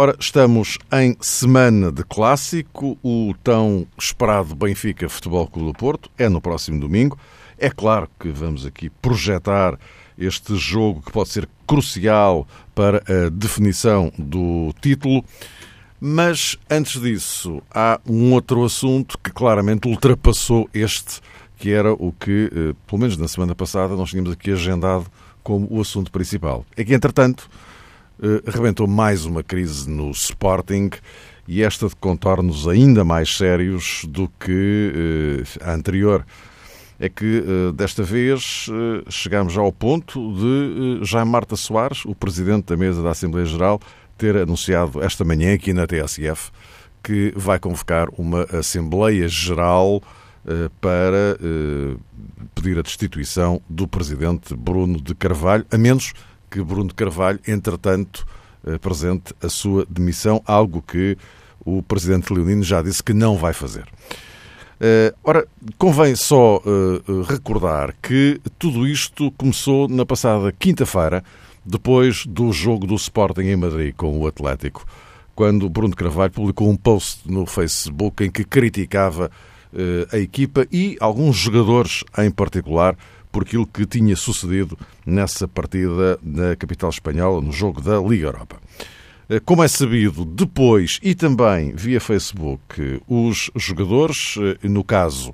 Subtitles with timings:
[0.00, 2.96] Ora, estamos em semana de clássico.
[3.02, 7.18] O tão esperado Benfica Futebol Clube do Porto é no próximo domingo.
[7.58, 9.76] É claro que vamos aqui projetar
[10.16, 15.24] este jogo que pode ser crucial para a definição do título.
[16.00, 21.20] Mas antes disso, há um outro assunto que claramente ultrapassou este
[21.56, 25.06] que era o que, eh, pelo menos na semana passada, nós tínhamos aqui agendado
[25.42, 26.64] como o assunto principal.
[26.76, 27.50] É que, entretanto,
[28.46, 30.90] arrebentou mais uma crise no Sporting
[31.46, 36.24] e esta de contornos ainda mais sérios do que eh, a anterior.
[37.00, 37.44] É que
[37.76, 38.68] desta vez
[39.08, 43.80] chegamos ao ponto de Jaime Marta Soares, o presidente da mesa da Assembleia Geral,
[44.16, 46.50] ter anunciado esta manhã aqui na TSF
[47.02, 50.02] que vai convocar uma Assembleia Geral
[50.46, 51.96] eh, para eh,
[52.54, 56.12] pedir a destituição do presidente Bruno de Carvalho, a menos
[56.50, 58.26] que Bruno Carvalho, entretanto,
[58.66, 61.16] eh, apresente a sua demissão, algo que
[61.64, 63.84] o presidente Leonino já disse que não vai fazer.
[65.24, 65.44] ora,
[65.76, 66.62] convém só
[67.28, 71.22] recordar que tudo isto começou na passada quinta-feira,
[71.66, 74.86] depois do jogo do Sporting em Madrid com o Atlético,
[75.34, 79.30] quando Bruno Carvalho publicou um post no Facebook em que criticava
[79.72, 82.96] eh, a equipa e alguns jogadores em particular
[83.38, 88.56] por aquilo que tinha sucedido nessa partida na capital espanhola, no jogo da Liga Europa.
[89.28, 95.32] Eh, como é sabido, depois e também via Facebook, os jogadores, eh, no caso,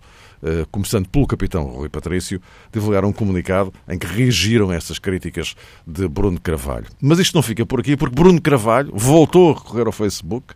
[0.71, 2.39] começando pelo capitão Rui Patrício,
[2.71, 5.55] divulgaram um comunicado em que reagiram a estas críticas
[5.87, 6.85] de Bruno Carvalho.
[7.01, 10.53] Mas isto não fica por aqui, porque Bruno Carvalho voltou a recorrer ao Facebook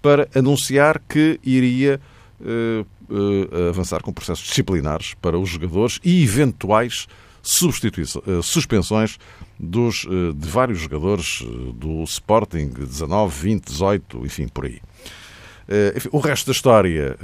[0.00, 2.00] para anunciar que iria
[3.70, 9.18] avançar com processos disciplinares para os jogadores e eventuais uh, suspensões
[9.58, 11.42] dos, uh, de vários jogadores
[11.74, 14.80] do Sporting 19, 20, 18, enfim, por aí.
[16.12, 17.16] O resto da história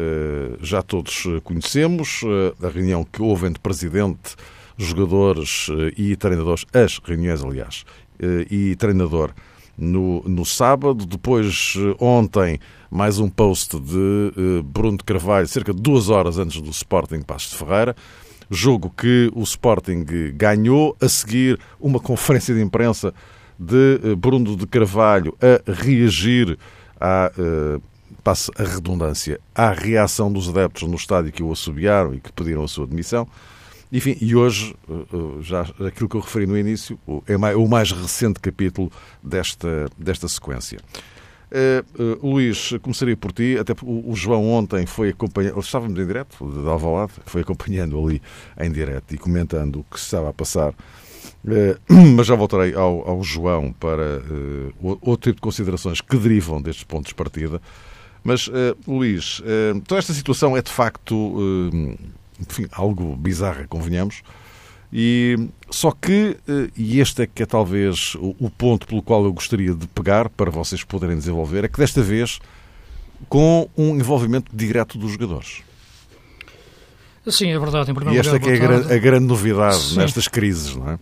[0.62, 2.22] já todos conhecemos.
[2.62, 4.34] A reunião que houve entre presidente,
[4.78, 7.84] jogadores e treinadores, as reuniões, aliás,
[8.50, 9.34] e treinador
[9.80, 11.06] no, no sábado.
[11.06, 12.60] Depois, ontem,
[12.91, 13.96] mais um post de
[14.36, 17.96] uh, Bruno de Carvalho, cerca de duas horas antes do Sporting Passos de Ferreira.
[18.50, 20.04] Jogo que o Sporting
[20.34, 20.96] ganhou.
[21.00, 23.14] A seguir, uma conferência de imprensa
[23.58, 26.58] de uh, Bruno de Carvalho a reagir
[27.00, 27.32] à,
[28.22, 32.62] passe a redundância, à reação dos adeptos no estádio que o assobiaram e que pediram
[32.62, 33.26] a sua demissão.
[33.92, 34.74] Enfim, e hoje,
[35.40, 38.90] já aquilo que eu referi no início, é o mais recente capítulo
[39.22, 40.78] desta, desta sequência.
[41.50, 46.06] Uh, uh, Luís, começaria por ti, até o, o João ontem foi acompanhando, estávamos em
[46.06, 48.22] direto, de Alvalade, foi acompanhando ali
[48.60, 50.70] em direto e comentando o que se estava a passar.
[51.44, 51.76] Uh,
[52.14, 54.22] mas já voltarei ao, ao João para
[54.80, 57.60] outro tipo de considerações que derivam destes pontos de partida.
[58.22, 58.50] Mas,
[58.86, 59.40] Luís,
[59.86, 61.14] toda esta situação é de facto
[62.40, 64.22] enfim, algo bizarra, convenhamos.
[64.92, 69.32] E, só que, eh, e este é que é talvez o ponto pelo qual eu
[69.32, 72.40] gostaria de pegar para vocês poderem desenvolver, é que desta vez
[73.28, 75.62] com um envolvimento direto dos jogadores.
[77.28, 77.90] Sim, é verdade.
[77.90, 79.98] Em primeiro e esta lugar, é, é a, a, grande novidade sim.
[79.98, 80.98] nestas crises, não é?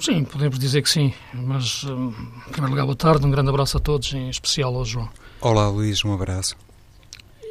[0.00, 1.14] Sim, podemos dizer que sim.
[1.32, 2.12] Mas, hum,
[2.48, 3.24] em primeiro lugar, boa tarde.
[3.24, 5.08] Um grande abraço a todos, em especial ao João.
[5.40, 6.04] Olá, Luís.
[6.04, 6.56] Um abraço.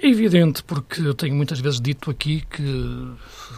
[0.03, 3.12] É evidente, porque eu tenho muitas vezes dito aqui que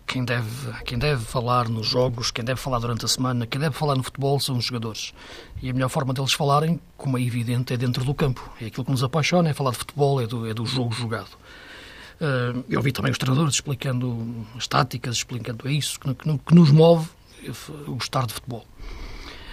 [0.05, 3.73] quem deve, quem deve falar nos jogos, quem deve falar durante a semana, quem deve
[3.73, 5.13] falar no futebol são os jogadores.
[5.61, 8.51] E a melhor forma deles falarem, como é evidente, é dentro do campo.
[8.59, 11.31] É aquilo que nos apaixona, é falar de futebol, é do, é do jogo jogado.
[12.19, 17.09] Uh, eu ouvi também os treinadores explicando as táticas, explicando isso que, que, nos move
[17.87, 18.65] o estar de futebol.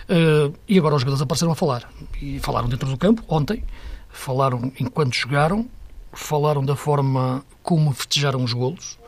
[0.09, 1.89] Uh, e agora os jogadores apareceram a falar.
[2.21, 3.63] E falaram dentro do campo, ontem,
[4.09, 5.71] falaram enquanto jogaram
[6.13, 8.99] falaram da forma como festejaram os golos,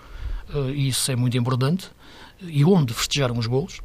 [0.55, 1.91] uh, e isso é muito importante,
[2.41, 3.81] e onde festejaram os golos.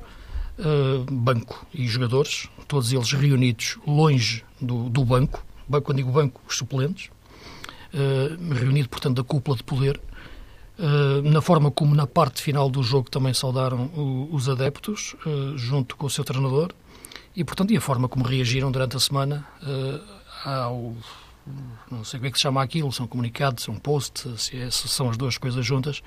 [0.57, 5.45] Uh, banco e jogadores, todos eles reunidos longe do, do banco,
[5.83, 7.11] quando digo banco, os suplentes,
[7.93, 9.99] uh, reunido, portanto, da cúpula de poder,
[11.23, 13.89] na forma como na parte final do jogo também saudaram
[14.31, 15.15] os adeptos,
[15.55, 16.71] junto com o seu treinador,
[17.35, 19.43] e, portanto, e a forma como reagiram durante a semana
[20.45, 20.93] ao
[21.91, 24.87] não sei como é que se chama aquilo, são comunicados, são post, se, é, se
[24.87, 26.01] são as duas coisas juntas,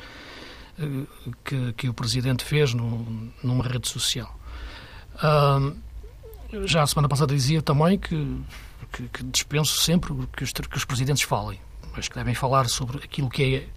[0.79, 1.07] uh,
[1.45, 4.39] que, que o Presidente fez no, numa rede social.
[6.65, 8.41] Já a semana passada dizia também que,
[8.91, 11.61] que, que dispenso sempre que os, que os Presidentes falem,
[11.95, 13.69] mas que devem falar sobre aquilo que é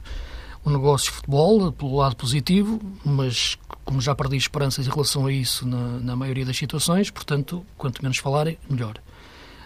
[0.63, 5.31] o negócio de futebol, pelo lado positivo, mas como já perdi esperanças em relação a
[5.31, 8.95] isso na, na maioria das situações, portanto, quanto menos falarem, melhor.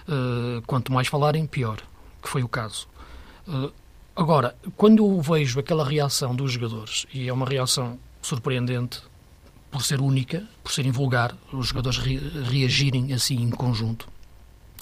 [0.07, 1.81] Uh, quanto mais falarem, pior,
[2.21, 2.87] que foi o caso.
[3.47, 3.71] Uh,
[4.15, 9.01] agora, quando eu vejo aquela reação dos jogadores, e é uma reação surpreendente,
[9.69, 14.07] por ser única, por ser invulgar, os jogadores re reagirem assim em conjunto.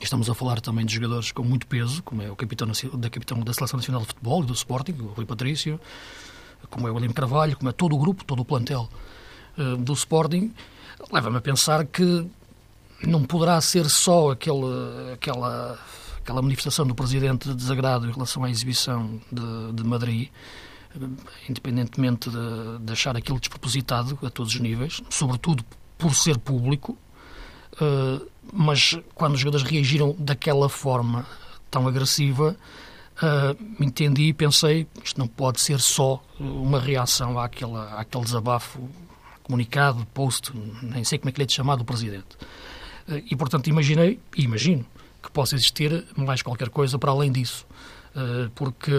[0.02, 3.40] Estamos a falar também de jogadores com muito peso, como é o capitão da, capitão
[3.40, 5.80] da Seleção Nacional de Futebol e do Sporting, o Rui Patrício,
[6.70, 8.90] como é o William Carvalho, como é todo o grupo, todo o plantel
[9.58, 10.54] uh, do Sporting,
[11.12, 12.28] leva-me a pensar que
[13.08, 15.80] não poderá ser só aquele, aquela,
[16.18, 20.30] aquela manifestação do Presidente de desagrado em relação à exibição de, de Madrid,
[21.50, 25.64] independentemente de, de, achar aquilo despropositado a todos os níveis, sobretudo
[25.98, 26.98] por ser público,
[27.74, 31.26] uh, mas quando os jogadores reagiram daquela forma
[31.70, 32.56] tão agressiva,
[33.18, 38.80] uh, entendi e pensei isto não pode ser só uma reação àquela, àquele desabafo
[39.44, 42.26] comunicado, post, nem sei como é que lhe é de chamar, do Presidente.
[43.08, 44.86] Uh, e, portanto, imaginei, e imagino,
[45.22, 47.66] que possa existir mais qualquer coisa para além disso.
[48.16, 48.92] Uh, porque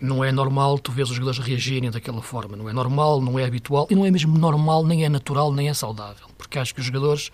[0.00, 2.56] não é normal tu vês os jogadores reagirem daquela forma.
[2.56, 5.68] Não é normal, não é habitual e não é mesmo normal, nem é natural, nem
[5.68, 6.26] é saudável.
[6.38, 7.30] Porque acho que os jogadores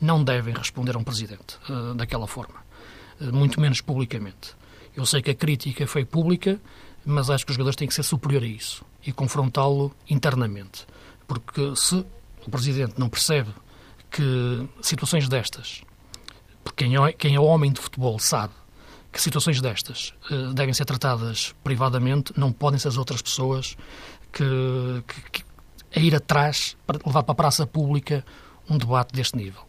[0.00, 2.56] não devem responder a um presidente uh, daquela forma,
[3.32, 4.56] muito menos publicamente.
[4.96, 6.60] Eu sei que a crítica foi pública,
[7.04, 10.86] mas acho que os jogadores têm que ser superior a isso e confrontá-lo internamente.
[11.26, 12.04] Porque se
[12.46, 13.50] o presidente não percebe
[14.10, 15.82] que situações destas,
[16.64, 18.52] porque quem é, quem é homem de futebol sabe
[19.12, 23.76] que situações destas uh, devem ser tratadas privadamente, não podem ser as outras pessoas
[24.32, 24.44] que,
[25.06, 25.44] que, que
[25.94, 28.24] a ir atrás para levar para a praça pública
[28.68, 29.62] um debate deste nível.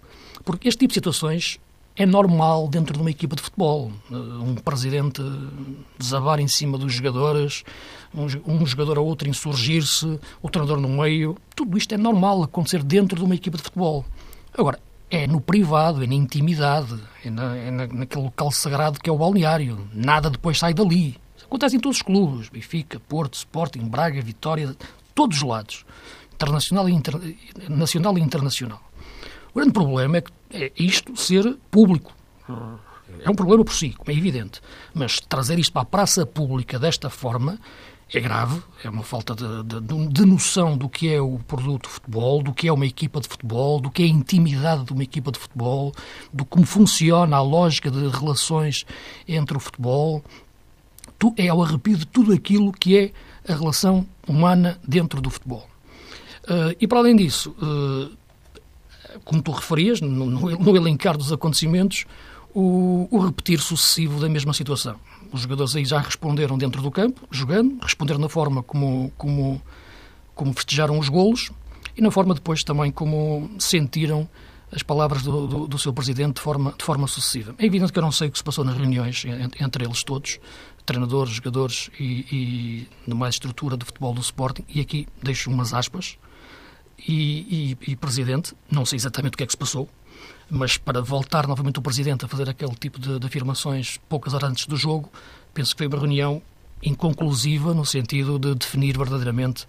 [0.43, 1.59] Porque este tipo de situações
[1.95, 3.91] é normal dentro de uma equipa de futebol.
[4.09, 5.21] Eh, um presidente
[5.97, 7.63] desabar em cima dos jogadores,
[8.13, 11.37] um, jogador ou outro insurgir-se, o treinador no meio.
[11.53, 14.05] Tudo isto é normal acontecer dentro de uma equipa de futebol.
[14.57, 14.79] Agora,
[15.09, 19.13] é no privado, é na intimidade, é, na, é na, naquele local sagrado que é
[19.13, 19.89] o balneário.
[19.93, 21.19] Nada depois sai dali.
[21.35, 22.49] Isso acontece em todos os clubes.
[22.49, 24.75] Benfica, Porto, Sporting, Braga, Vitória,
[25.15, 25.85] todos os lados.
[26.33, 27.15] Internacional e, inter,
[27.67, 28.81] nacional e internacional.
[29.51, 32.13] O grande problema é, que, é isto ser público.
[33.23, 34.61] É um problema por si, como é evidente.
[34.93, 37.59] Mas trazer isto para a praça pública desta forma
[38.17, 41.89] é grave, é uma falta de, de, de, noção do que é o produto de
[41.89, 45.03] futebol, do que é uma equipa de futebol, do que é a intimidade de uma
[45.03, 45.93] equipa de futebol,
[46.33, 48.85] do como funciona a lógica de relações
[49.27, 50.23] entre o futebol.
[51.37, 53.11] É ao arrepio de tudo aquilo que é
[53.51, 55.67] a relação humana dentro do futebol.
[56.45, 58.17] Uh, e para além disso, uh,
[59.23, 62.05] como tu referias, no, no, elencar dos acontecimentos,
[62.53, 64.95] o, o, repetir sucessivo da mesma situação.
[65.31, 69.61] Os jogadores aí já responderam dentro do campo, jogando, responderam na forma como, como,
[70.33, 71.51] como festejaram os golos
[71.95, 74.27] e na forma depois também como sentiram
[74.71, 77.55] as palavras do, do, do, seu presidente de forma, de forma sucessiva.
[77.57, 79.25] É evidente que eu não sei o que se passou nas reuniões
[79.59, 80.39] entre eles todos,
[80.85, 86.17] treinadores, jogadores e, e mais estrutura do futebol do Sporting, e aqui deixo umas aspas,
[87.07, 89.89] e, e, e, presidente, não sei exatamente o que é que se passou,
[90.49, 94.49] mas para voltar novamente o presidente a fazer aquele tipo de, de afirmações poucas horas
[94.49, 95.11] antes do jogo,
[95.53, 96.41] penso que foi uma reunião
[96.81, 99.67] inconclusiva no sentido de definir verdadeiramente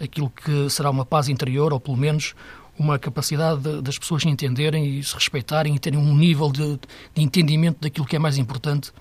[0.00, 2.34] aquilo que será uma paz interior, ou pelo menos
[2.78, 6.78] uma capacidade de, das pessoas se entenderem e se respeitarem e terem um nível de,
[7.14, 8.92] de, entendimento daquilo que é mais importante,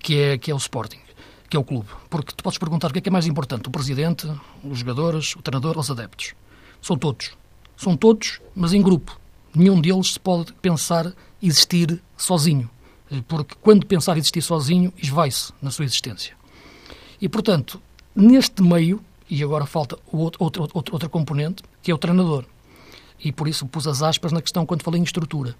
[0.00, 1.00] que é, que é o Sporting,
[1.48, 1.88] que é o clube.
[2.10, 4.28] Porque tu podes perguntar o que é, que é mais importante, o presidente,
[4.64, 6.34] os jogadores, o treinador os adeptos.
[6.80, 7.36] São todos.
[7.76, 9.21] São todos, mas em grupo.
[9.54, 12.70] Nenhum deles se pode pensar existir sozinho.
[13.28, 16.34] Porque quando pensar existir sozinho, esvai-se na sua existência.
[17.20, 17.80] E, portanto,
[18.14, 22.44] neste meio, e agora falta outro, outro, outro, outra componente, que é o treinador.
[23.22, 25.54] E por isso pus as aspas na questão quando falei em estrutura.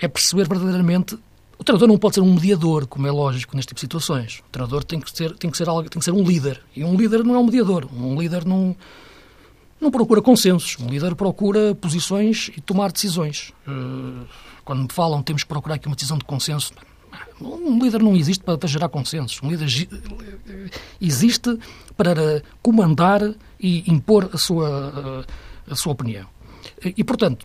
[0.00, 1.18] É perceber verdadeiramente
[1.62, 4.42] o treinador não pode ser um mediador, como é lógico neste tipo de situações.
[4.48, 6.60] O treinador tem que ser, tem que ser, algo, tem que ser um líder.
[6.74, 7.88] E um líder não é um mediador.
[7.94, 8.74] Um líder não,
[9.82, 10.76] não procura consensos.
[10.78, 13.52] Um líder procura posições e tomar decisões.
[13.66, 14.26] Eh,
[14.64, 16.72] quando me falam temos que procurar aqui uma decisão de consenso,
[17.40, 19.42] um líder não existe para, gerar consensos.
[19.42, 19.66] Um líder
[21.00, 21.58] existe
[21.96, 23.20] para comandar
[23.58, 25.26] e impor a sua,
[25.68, 26.26] a sua opinião.
[26.84, 27.44] E, portanto,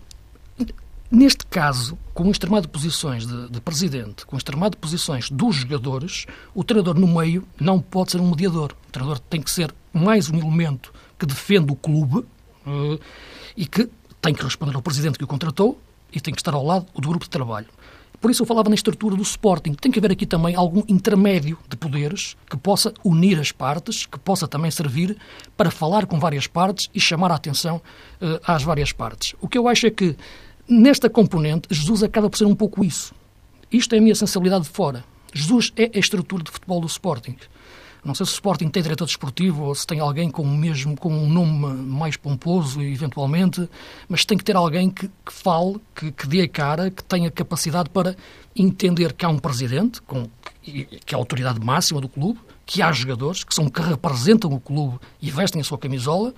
[1.10, 7.00] Neste caso, com extremado posições de, de, presidente, com extremado posições dos jogadores, o treinador
[7.00, 8.75] no meio não pode ser um mediador.
[8.89, 13.00] O treinador tem que ser mais um elemento que defende o clube uh,
[13.56, 13.90] e que
[14.22, 15.80] tem que responder ao presidente que o contratou
[16.12, 17.68] e tem que estar ao lado do grupo de trabalho.
[18.20, 19.74] Por isso eu falava na estrutura do Sporting.
[19.74, 24.18] Tem que haver aqui também algum intermédio de poderes que possa unir as partes, que
[24.18, 25.16] possa também servir
[25.56, 29.36] para falar com várias partes e chamar a atenção uh, às várias partes.
[29.40, 30.16] O que eu acho é que,
[30.68, 33.14] nesta componente, Jesus acaba por ser um pouco isso.
[33.72, 35.04] Isto é a minha sensibilidade de fora.
[35.32, 37.38] Jesus é a estrutura de futebol do Sporting.
[38.08, 41.14] Não sei se o Sporting tem diretor desportivo ou se tem alguém com, mesmo, com
[41.14, 43.70] um nome mais pomposo, eventualmente,
[44.08, 47.30] mas tem que ter alguém que, que fale, que, que dê a cara, que tenha
[47.30, 48.16] capacidade para
[48.56, 50.26] entender que há um presidente, com,
[50.62, 54.60] que, é a autoridade máxima do clube, que há jogadores que são que representam o
[54.60, 56.34] clube e vestem a sua camisola,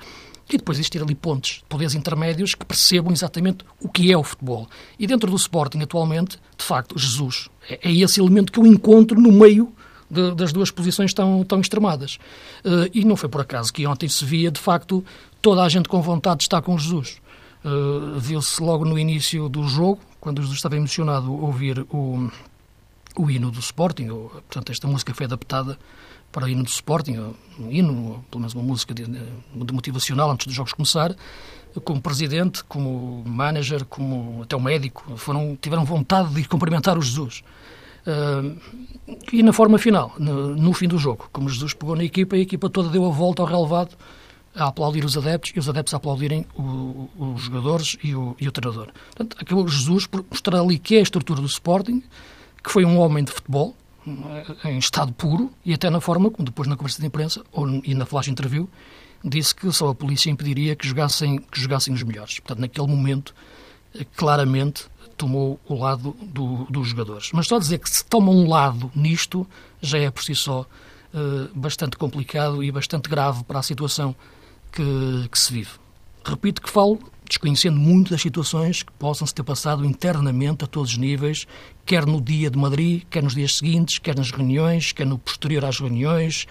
[0.52, 4.68] e depois existir ali pontos, poderes intermédios que percebam exatamente o que é o futebol.
[4.98, 9.22] E dentro do Sporting, atualmente, de facto, Jesus é, é esse elemento que eu encontro
[9.22, 9.72] no meio
[10.10, 12.18] de, das duas posições tão, tão extremadas.
[12.63, 15.04] Uh, e não foi por acaso que ontem se via, de facto,
[15.42, 17.22] toda a gente com vontade de estar com Jesus.
[17.63, 22.30] Uh, Viu-se logo no início do jogo, quando Jesus estava emocionado ouvir o,
[23.16, 25.78] o hino do Sporting, ou, portanto, esta música foi adaptada
[26.32, 30.46] para o hino do Sporting, um hino, pelo menos uma música de, de motivacional antes
[30.46, 31.16] dos jogos começar,
[31.84, 37.44] como presidente, como manager, como até o médico, foram, tiveram vontade de cumprimentar o Jesus.
[38.10, 38.58] Uh,
[39.32, 42.39] e na forma final, no, no, fim do jogo, como Jesus pegou na equipa, a
[42.39, 43.96] equipa toda deu a volta ao relevado
[44.56, 48.48] a aplaudir os adeptos e os adeptos a aplaudirem o, os jogadores e o, e
[48.48, 48.89] o treinador.
[49.16, 52.01] Portanto, acabou Jesus por mostrar ali que é a estrutura do Sporting,
[52.63, 53.75] que foi um homem de futebol,
[54.66, 57.94] em estado puro, e até na forma como depois na conversa de imprensa ou, e
[57.94, 58.68] na flash interview
[59.24, 62.39] disse que só a polícia impediria que jogassem, que jogassem os melhores.
[62.39, 63.36] Portanto, naquele momento,
[63.94, 64.86] eh, claramente,
[65.20, 67.30] tomou o lado do, dos jogadores.
[67.34, 69.46] Mas só dizer que se toma um lado nisto
[69.82, 74.16] já é por si só uh, bastante complicado e bastante grave para a situação
[74.72, 75.72] que, que se vive.
[76.24, 80.92] Repito que falo desconhecendo muito das situações que possam se ter passado internamente a todos
[80.92, 81.46] os níveis,
[81.86, 85.64] quer no dia de Madrid, quer nos dias seguintes, quer nas reuniões, quer no posterior
[85.64, 86.48] às reuniões,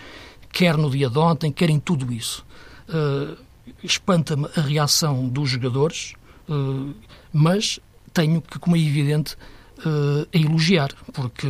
[0.53, 2.47] quer no dia de ontem, quer em tudo isso.
[2.89, 3.37] Uh,
[3.83, 6.15] Espanta-me a reação dos jogadores,
[6.49, 6.95] uh,
[7.33, 7.79] mas
[8.19, 9.37] tenho que, como é evidente,
[9.79, 11.47] uh, a elogiar, porque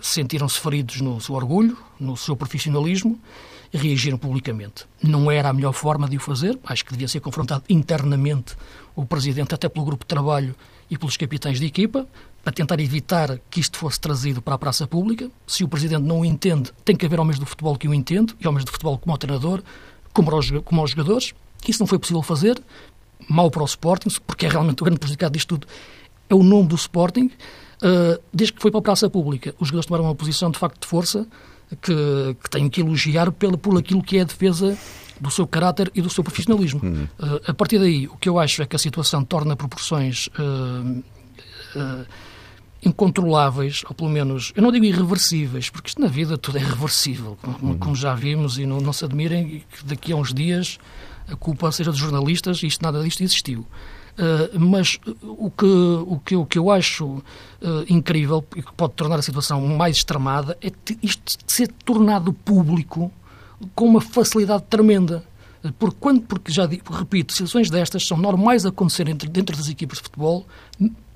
[0.00, 3.18] sentiram-se feridos no seu orgulho, no seu profissionalismo
[3.72, 4.84] e reagiram publicamente.
[5.02, 8.54] Não era a melhor forma de o fazer, acho que devia ser confrontado internamente
[8.94, 10.54] o Presidente, até pelo grupo de trabalho
[10.88, 12.06] e pelos capitães de equipa,
[12.44, 15.28] para tentar evitar que isto fosse trazido para a praça pública.
[15.44, 18.32] Se o Presidente não o entende, tem que haver homens do futebol que o entende,
[18.40, 19.60] e homens do futebol como o treinador,
[20.12, 21.34] como aos, como aos jogadores.
[21.66, 22.60] Isso não foi possível fazer,
[23.28, 25.66] mau para o Sporting, porque é realmente o grande prejudicado disto tudo,
[26.28, 27.30] é o nome do Sporting.
[27.82, 30.82] Uh, desde que foi para a praça pública, os jogadores tomaram uma posição de facto
[30.82, 31.26] de força
[31.80, 34.76] que, que tenho que elogiar pelo, por aquilo que é a defesa
[35.20, 36.80] do seu caráter e do seu profissionalismo.
[36.82, 37.08] Uhum.
[37.18, 41.02] Uh, a partir daí, o que eu acho é que a situação torna proporções uh,
[41.76, 42.06] uh,
[42.82, 47.36] incontroláveis, ou pelo menos, eu não digo irreversíveis, porque isto na vida tudo é reversível,
[47.42, 47.78] como, uhum.
[47.78, 50.78] como já vimos, e não, não se admirem que daqui a uns dias
[51.30, 53.60] a culpa seja dos jornalistas, isto, nada disto existiu.
[53.60, 57.22] Uh, mas o que, o, que, o que eu acho uh,
[57.88, 60.70] incrível e que pode tornar a situação mais extremada é
[61.02, 63.10] isto ser tornado público
[63.74, 65.24] com uma facilidade tremenda.
[65.78, 69.68] Porque, quando, porque já digo, repito, situações destas são normais a acontecer entre, dentro das
[69.68, 70.46] equipas de futebol,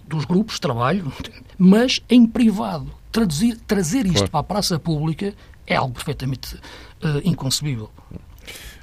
[0.06, 1.10] dos grupos de trabalho,
[1.58, 2.90] mas em privado.
[3.10, 4.30] Traduzir, trazer isto claro.
[4.30, 5.34] para a praça pública
[5.66, 7.90] é algo perfeitamente uh, inconcebível.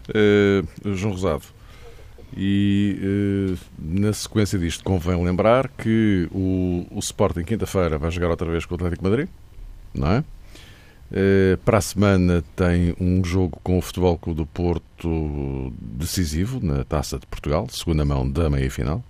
[0.09, 1.43] Uh, João Rosado,
[2.35, 8.49] e uh, na sequência disto convém lembrar que o, o Sporting quinta-feira vai jogar outra
[8.49, 9.29] vez com o Atlético Madrid,
[9.93, 10.19] não é?
[11.11, 16.83] Uh, para a semana tem um jogo com o Futebol Clube do Porto decisivo na
[16.83, 19.03] Taça de Portugal, segunda mão da meia-final.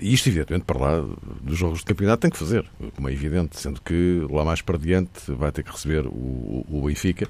[0.00, 1.04] E isto, evidentemente, para lá
[1.40, 2.62] dos jogos de campeonato tem que fazer,
[2.94, 6.82] como é evidente, sendo que lá mais para diante vai ter que receber o, o
[6.84, 7.26] Benfica.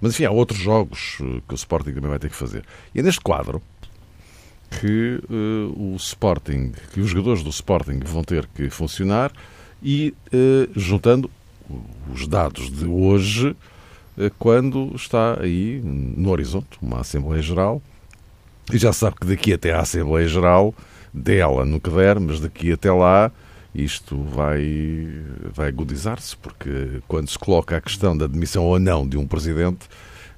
[0.00, 2.64] Mas, enfim, há outros jogos eh, que o Sporting também vai ter que fazer.
[2.94, 3.62] E é neste quadro
[4.80, 9.32] que uh, o Sporting, que os jogadores do Sporting vão ter que funcionar
[9.82, 11.30] e uh, juntando
[12.12, 17.82] os dados de hoje, uh, quando está aí no horizonte uma Assembleia Geral,
[18.72, 20.74] e já sabe que daqui até à Assembleia Geral
[21.12, 23.30] dela no que der, mas daqui até lá
[23.74, 24.62] isto vai,
[25.52, 29.88] vai agudizar-se, porque quando se coloca a questão da demissão ou não de um presidente,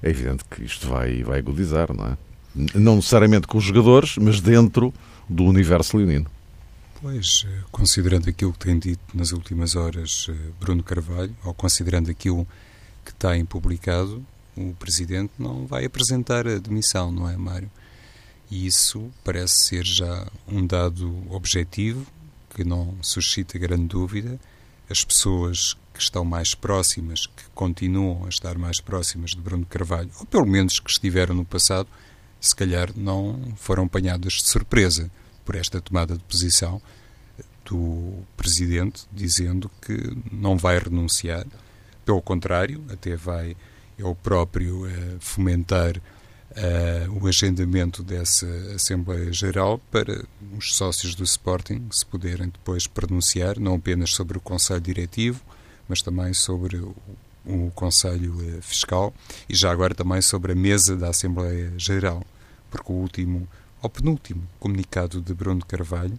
[0.01, 2.17] é evidente que isto vai, vai agudizar, não é?
[2.73, 4.91] Não necessariamente com os jogadores, mas dentro
[5.29, 6.25] do universo leonino.
[6.99, 12.09] Pois, eh, considerando aquilo que tem dito nas últimas horas eh, Bruno Carvalho, ou considerando
[12.09, 12.47] aquilo
[13.05, 14.25] que tem publicado,
[14.55, 17.69] o Presidente não vai apresentar a demissão, não é, Mário?
[18.49, 22.05] E isso parece ser já um dado objetivo,
[22.57, 24.39] que não suscita grande dúvida.
[24.89, 30.09] As pessoas que estão mais próximas, que continuam a estar mais próximas de Bruno Carvalho,
[30.19, 31.87] ou pelo menos que estiveram no passado,
[32.41, 35.11] se calhar não foram apanhadas de surpresa
[35.45, 36.81] por esta tomada de posição
[37.63, 41.45] do Presidente, dizendo que não vai renunciar.
[42.03, 43.55] Pelo contrário, até vai
[43.99, 46.01] ele próprio uh, fomentar
[46.57, 50.25] uh, o agendamento dessa Assembleia Geral para
[50.57, 55.41] os sócios do Sporting se poderem depois pronunciar, não apenas sobre o Conselho Diretivo,
[55.87, 56.95] mas também sobre o,
[57.45, 59.13] o Conselho uh, Fiscal
[59.47, 62.25] e já agora também sobre a mesa da Assembleia Geral,
[62.71, 63.47] porque o último,
[63.81, 66.17] ou penúltimo comunicado de Bruno Carvalho,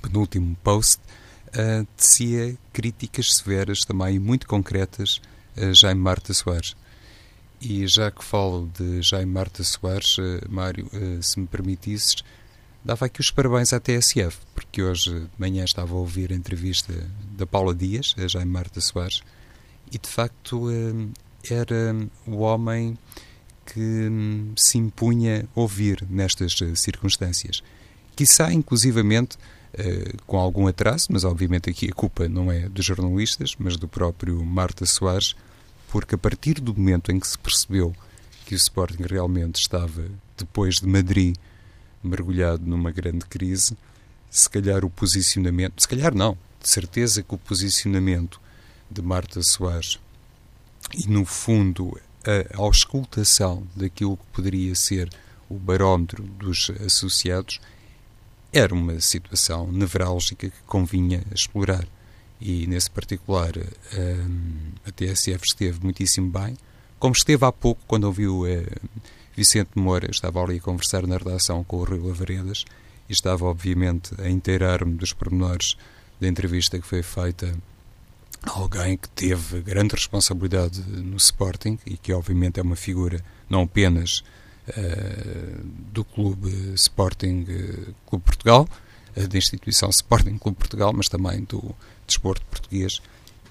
[0.00, 1.00] penúltimo post,
[1.48, 5.20] uh, tecia críticas severas também muito concretas
[5.56, 6.74] a Jaime Marta Soares.
[7.64, 12.16] E já que falo de Jaime Marta Soares, uh, Mário, uh, se me permitisses,
[12.84, 16.92] dava aqui os parabéns à TSF, porque hoje de manhã estava a ouvir a entrevista
[17.38, 19.22] da Paula Dias, a Jaime Marta Soares,
[19.92, 21.10] e de facto uh,
[21.48, 21.94] era
[22.26, 22.98] o homem
[23.64, 27.62] que um, se impunha ouvir nestas circunstâncias.
[28.16, 29.38] Quissá, inclusivamente,
[30.26, 34.44] com algum atraso, mas obviamente aqui a culpa não é dos jornalistas, mas do próprio
[34.44, 35.34] Marta Soares,
[35.92, 37.94] porque a partir do momento em que se percebeu
[38.46, 40.02] que o Sporting realmente estava,
[40.38, 41.36] depois de Madrid,
[42.02, 43.76] mergulhado numa grande crise,
[44.30, 46.32] se calhar o posicionamento, se calhar não,
[46.62, 48.40] de certeza que o posicionamento
[48.90, 50.00] de Marta Soares
[50.94, 55.10] e, no fundo, a auscultação daquilo que poderia ser
[55.46, 57.60] o barómetro dos associados
[58.50, 61.86] era uma situação nevrálgica que convinha explorar
[62.42, 66.56] e nesse particular um, a TSF esteve muitíssimo bem,
[66.98, 68.66] como esteve há pouco quando ouviu uh,
[69.36, 72.64] Vicente Moura, estava ali a conversar na redação com o Rui Lavaredas
[73.08, 75.76] e estava obviamente a inteirar-me dos pormenores
[76.20, 77.54] da entrevista que foi feita
[78.42, 83.62] a alguém que teve grande responsabilidade no Sporting e que obviamente é uma figura não
[83.62, 84.24] apenas
[84.68, 88.68] uh, do clube Sporting uh, Clube Portugal,
[89.14, 91.74] da instituição Sporting Clube Portugal, mas também do
[92.06, 93.00] desporto português.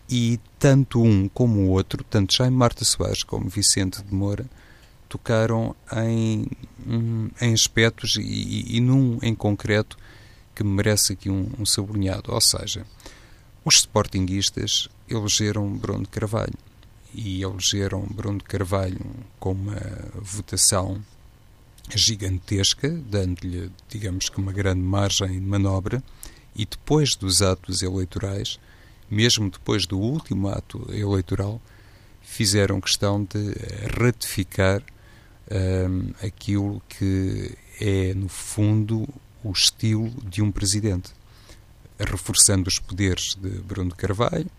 [0.10, 4.46] E tanto um como o outro, tanto Jaime Marta Soares como Vicente de Moura,
[5.08, 6.48] tocaram em,
[7.42, 9.98] em aspectos e, e num em concreto
[10.56, 12.34] que merece aqui um, um sublinhado.
[12.34, 12.86] Ou seja,
[13.64, 16.58] os sportinguistas elegeram Bruno de Carvalho
[17.14, 19.00] e elegeram Bruno de Carvalho
[19.40, 19.82] com uma
[20.16, 21.02] votação
[21.90, 26.04] gigantesca, dando-lhe, digamos que, uma grande margem de manobra,
[26.56, 28.60] e depois dos atos eleitorais,
[29.10, 31.62] mesmo depois do último ato eleitoral,
[32.22, 33.54] fizeram questão de
[33.98, 34.82] ratificar
[35.52, 39.08] um, aquilo que é, no fundo,
[39.44, 41.12] o estilo de um presidente,
[42.00, 44.50] reforçando os poderes de Bruno Carvalho,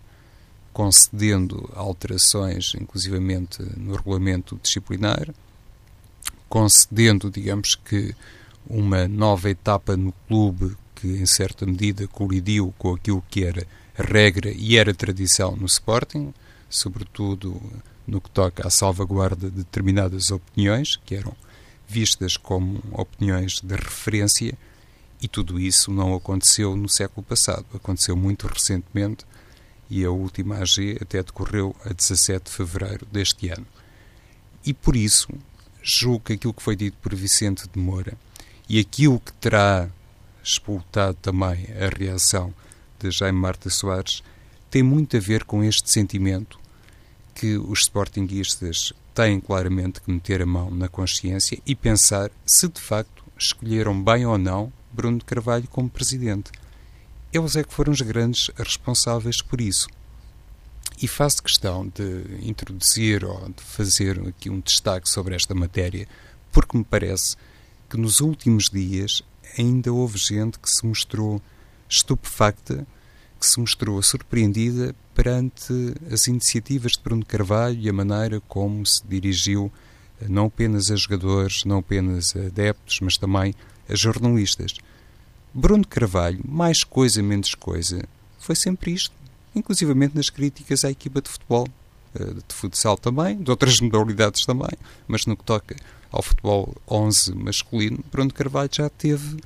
[0.73, 5.33] concedendo alterações, inclusivamente no regulamento disciplinar,
[6.53, 8.13] concedendo, digamos que,
[8.69, 14.51] uma nova etapa no clube que, em certa medida, colidiu com aquilo que era regra
[14.51, 16.31] e era tradição no Sporting,
[16.69, 17.59] sobretudo
[18.05, 21.35] no que toca à salvaguarda de determinadas opiniões, que eram
[21.89, 24.55] vistas como opiniões de referência,
[25.19, 29.25] e tudo isso não aconteceu no século passado, aconteceu muito recentemente
[29.89, 33.65] e a última AG até decorreu a 17 de fevereiro deste ano.
[34.63, 35.29] E por isso,
[35.83, 38.17] julgo que aquilo que foi dito por Vicente de Moura
[38.69, 39.89] e aquilo que terá
[40.41, 42.53] expultado também a reação
[42.99, 44.23] de Jaime Marta Soares
[44.71, 46.57] tem muito a ver com este sentimento
[47.35, 52.79] que os sportinguistas têm claramente que meter a mão na consciência e pensar se de
[52.79, 56.51] facto escolheram bem ou não Bruno Carvalho como presidente.
[57.31, 59.87] Eles é que foram os grandes responsáveis por isso.
[61.01, 66.07] E faço questão de introduzir ou de fazer aqui um destaque sobre esta matéria,
[66.51, 67.35] porque me parece
[67.89, 69.21] que nos últimos dias
[69.57, 71.41] ainda houve gente que se mostrou
[71.89, 72.87] estupefacta,
[73.39, 75.73] que se mostrou surpreendida perante
[76.11, 79.71] as iniciativas de Bruno Carvalho e a maneira como se dirigiu
[80.29, 83.53] não apenas a jogadores, não apenas a adeptos, mas também
[83.89, 84.73] a jornalistas.
[85.53, 88.03] Bruno Carvalho, mais coisa menos coisa,
[88.39, 89.13] foi sempre isto
[89.55, 91.67] inclusivamente nas críticas à equipa de futebol,
[92.15, 94.71] eh, de futsal também, de outras modalidades também,
[95.07, 95.75] mas no que toca
[96.11, 99.37] ao futebol 11 masculino, Bruno Carvalho já teve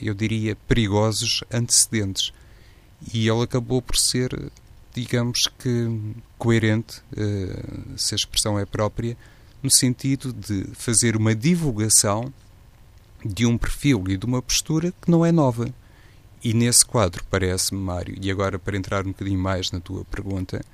[0.00, 2.32] eu diria, perigosos antecedentes.
[3.12, 4.50] E ele acabou por ser,
[4.94, 9.16] digamos que, coerente, uh, se a expressão é própria,
[9.62, 12.32] no sentido de fazer uma divulgação
[13.24, 15.72] de um perfil e de uma postura que não é nova.
[16.42, 20.64] E nesse quadro, parece-me, Mário, e agora para entrar um bocadinho mais na tua pergunta,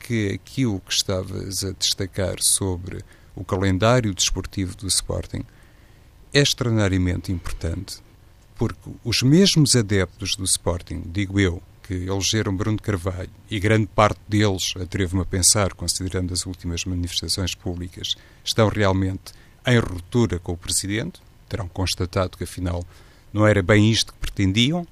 [0.00, 5.44] que aquilo que estavas a destacar sobre o calendário desportivo do Sporting
[6.32, 7.98] é extraordinariamente importante,
[8.56, 14.20] porque os mesmos adeptos do Sporting, digo eu, que elegeram Bruno Carvalho, e grande parte
[14.26, 19.32] deles, atrevo-me a pensar, considerando as últimas manifestações públicas, estão realmente
[19.64, 22.84] em ruptura com o Presidente, terão constatado que afinal
[23.32, 24.86] não era bem isto que pretendiam,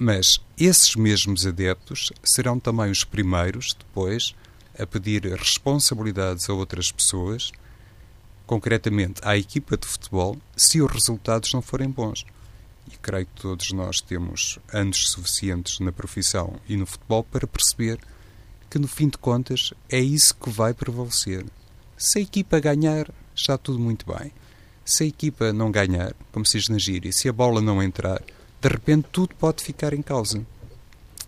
[0.00, 4.34] mas esses mesmos adeptos serão também os primeiros, depois,
[4.78, 7.52] a pedir responsabilidades a outras pessoas,
[8.46, 12.24] concretamente à equipa de futebol, se os resultados não forem bons.
[12.90, 17.98] E creio que todos nós temos anos suficientes na profissão e no futebol para perceber
[18.70, 21.44] que, no fim de contas, é isso que vai prevalecer.
[21.98, 24.32] Se a equipa ganhar, está tudo muito bem.
[24.82, 28.22] Se a equipa não ganhar, como se diz na gíria, se a bola não entrar,
[28.60, 30.44] de repente tudo pode ficar em causa.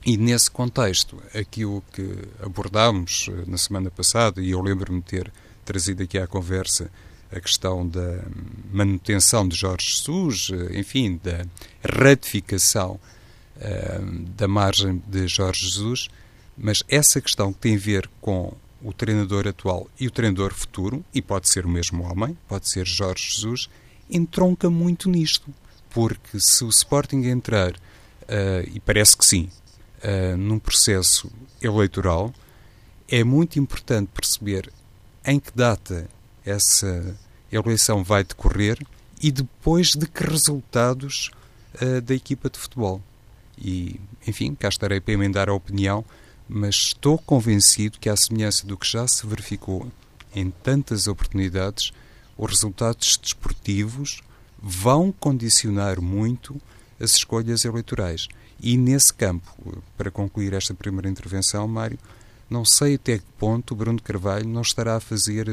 [0.04, 5.32] E nesse contexto, aquilo que abordámos eh, na semana passada, e eu lembro-me de ter
[5.64, 6.90] trazido aqui à conversa
[7.30, 8.22] a questão da
[8.70, 11.46] manutenção de Jorge Jesus, eh, enfim, da
[11.82, 13.00] ratificação
[13.56, 16.08] uh, da margem de Jorge Jesus,
[16.58, 21.02] mas essa questão que tem a ver com o treinador atual e o treinador futuro,
[21.14, 23.70] e pode ser o mesmo homem, pode ser Jorge Jesus,
[24.10, 25.48] entronca muito nisto.
[25.92, 29.50] Porque se o Sporting entrar, uh, e parece que sim,
[30.02, 32.32] uh, num processo eleitoral,
[33.08, 34.72] é muito importante perceber
[35.24, 36.08] em que data
[36.44, 37.16] essa
[37.50, 38.78] eleição vai decorrer
[39.22, 41.30] e depois de que resultados
[41.80, 43.02] uh, da equipa de futebol.
[43.58, 46.04] E, enfim, cá estarei para emendar a opinião,
[46.48, 49.90] mas estou convencido que, à semelhança do que já se verificou
[50.34, 51.92] em tantas oportunidades,
[52.36, 54.22] os resultados desportivos
[54.62, 56.60] vão condicionar muito
[57.00, 58.28] as escolhas eleitorais.
[58.60, 61.98] E nesse campo, para concluir esta primeira intervenção, Mário,
[62.48, 65.48] não sei até que ponto o Bruno Carvalho não estará a fazer,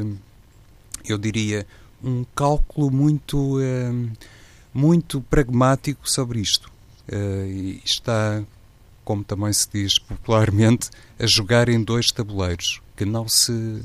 [1.04, 1.66] eu diria,
[2.02, 3.58] um cálculo muito,
[4.72, 6.70] muito pragmático sobre isto.
[7.12, 8.44] Uh, está
[9.10, 13.82] como também se diz popularmente, a jogar em dois tabuleiros, que não se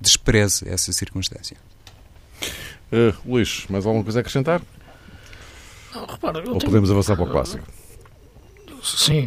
[0.00, 1.56] despreze essa circunstância.
[2.94, 4.62] Uh, Luís, mais alguma coisa a acrescentar?
[5.92, 6.60] Não, repara, Ou tenho...
[6.60, 7.64] podemos avançar para o clássico?
[8.84, 9.26] Sim,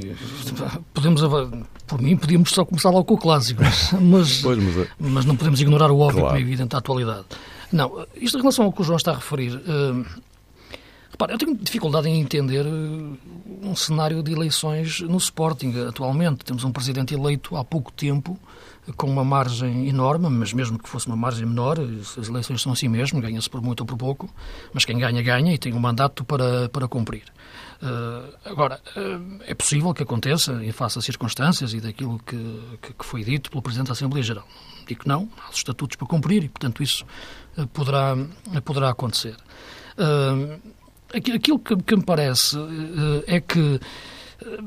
[0.94, 1.22] podemos
[1.88, 3.62] por mim podíamos só começar logo com o clássico,
[4.00, 6.28] mas, pois, mas, é- mas não podemos ignorar o óbvio claro.
[6.28, 7.26] como é evidente à atualidade.
[7.72, 10.06] Não, isto em relação ao que o João está a referir, uh,
[11.18, 16.46] Repara, eu tenho dificuldade em entender eh, um cenário de eleições no Sporting atualmente.
[16.46, 18.40] Temos um presidente eleito há pouco tempo,
[18.96, 22.88] com uma margem enorme, mas mesmo que fosse uma margem menor, as eleições são assim
[22.88, 24.30] mesmo, ganha-se por muito ou por pouco,
[24.72, 27.24] mas quem ganha, ganha e tem um mandato para, para cumprir.
[27.82, 32.38] Uh, agora, uh, é possível que aconteça, em face às circunstâncias e daquilo que,
[32.80, 34.48] que, que, foi dito pelo Presidente da Assembleia Geral.
[34.88, 37.04] Digo que não, há os estatutos para cumprir e, portanto, isso
[37.58, 38.16] uh, poderá,
[38.64, 39.36] poderá acontecer.
[41.14, 43.80] Aquilo que, que me parece eh, é que
[44.46, 44.60] eh,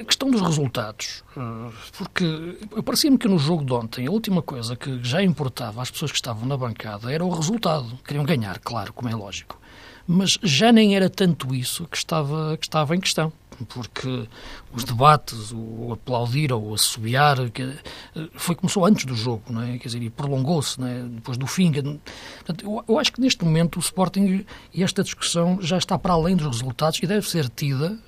[0.00, 4.76] a questão dos resultados, eh, porque parecia-me que no jogo de ontem a última coisa
[4.76, 7.98] que já importava às pessoas que estavam na bancada era o resultado.
[8.04, 9.58] Queriam ganhar, claro, como é lógico.
[10.06, 13.32] Mas já nem era tanto isso que estava, que estava em questão
[13.68, 14.26] porque
[14.72, 17.36] os debates, o aplaudir ou o assobiar,
[18.34, 19.78] foi começou antes do jogo, não é?
[19.78, 21.02] Quer dizer, e prolongou-se, é?
[21.02, 21.72] depois do fim.
[21.72, 26.14] Portanto, eu, eu, acho que neste momento o Sporting e esta discussão já está para
[26.14, 27.98] além dos resultados e deve ser tida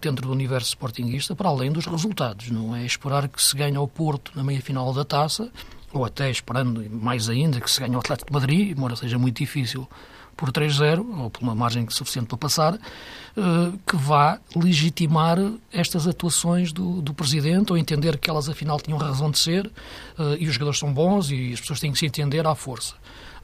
[0.00, 3.86] dentro do universo sportinguista para além dos resultados, não é esperar que se ganhe ao
[3.86, 5.50] Porto na meia-final da Taça,
[5.92, 9.38] ou até esperando mais ainda que se ganhe o Atlético de Madrid, embora seja muito
[9.38, 9.88] difícil
[10.36, 15.38] por 3-0, ou por uma margem suficiente para passar, eh, que vá legitimar
[15.72, 19.70] estas atuações do, do Presidente, ou entender que elas afinal tinham razão de ser,
[20.18, 22.94] eh, e os jogadores são bons e as pessoas têm que se entender à força.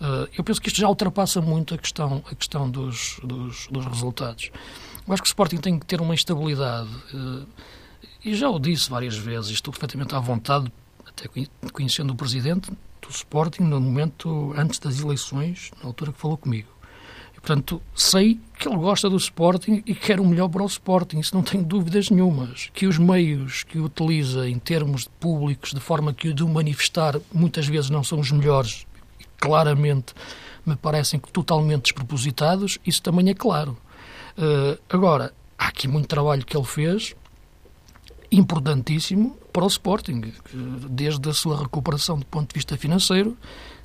[0.01, 3.87] Eh, eu penso que isto já ultrapassa muito a questão, a questão dos, dos, dos
[3.87, 4.51] resultados.
[5.07, 6.91] Eu acho que o Sporting tem que ter uma estabilidade,
[8.25, 10.73] e já o disse várias vezes, estou perfeitamente à vontade,
[11.05, 11.29] até
[11.73, 16.72] conhecendo o Presidente, do Sporting no momento antes das eleições, na altura que falou comigo.
[17.43, 21.35] Portanto, sei que ele gosta do Sporting e quer o melhor para o Sporting, isso
[21.35, 22.71] não tenho dúvidas nenhumas.
[22.73, 27.21] Que os meios que utiliza em termos públicos, de forma que o de o manifestar,
[27.35, 28.87] muitas vezes não são os melhores,
[29.39, 30.15] claramente
[30.65, 33.77] me parecem totalmente despropositados, isso também é claro.
[34.39, 37.17] Uh, agora, há aqui muito trabalho que ele fez,
[38.31, 40.33] importantíssimo para o Sporting,
[40.89, 43.37] desde a sua recuperação do ponto de vista financeiro,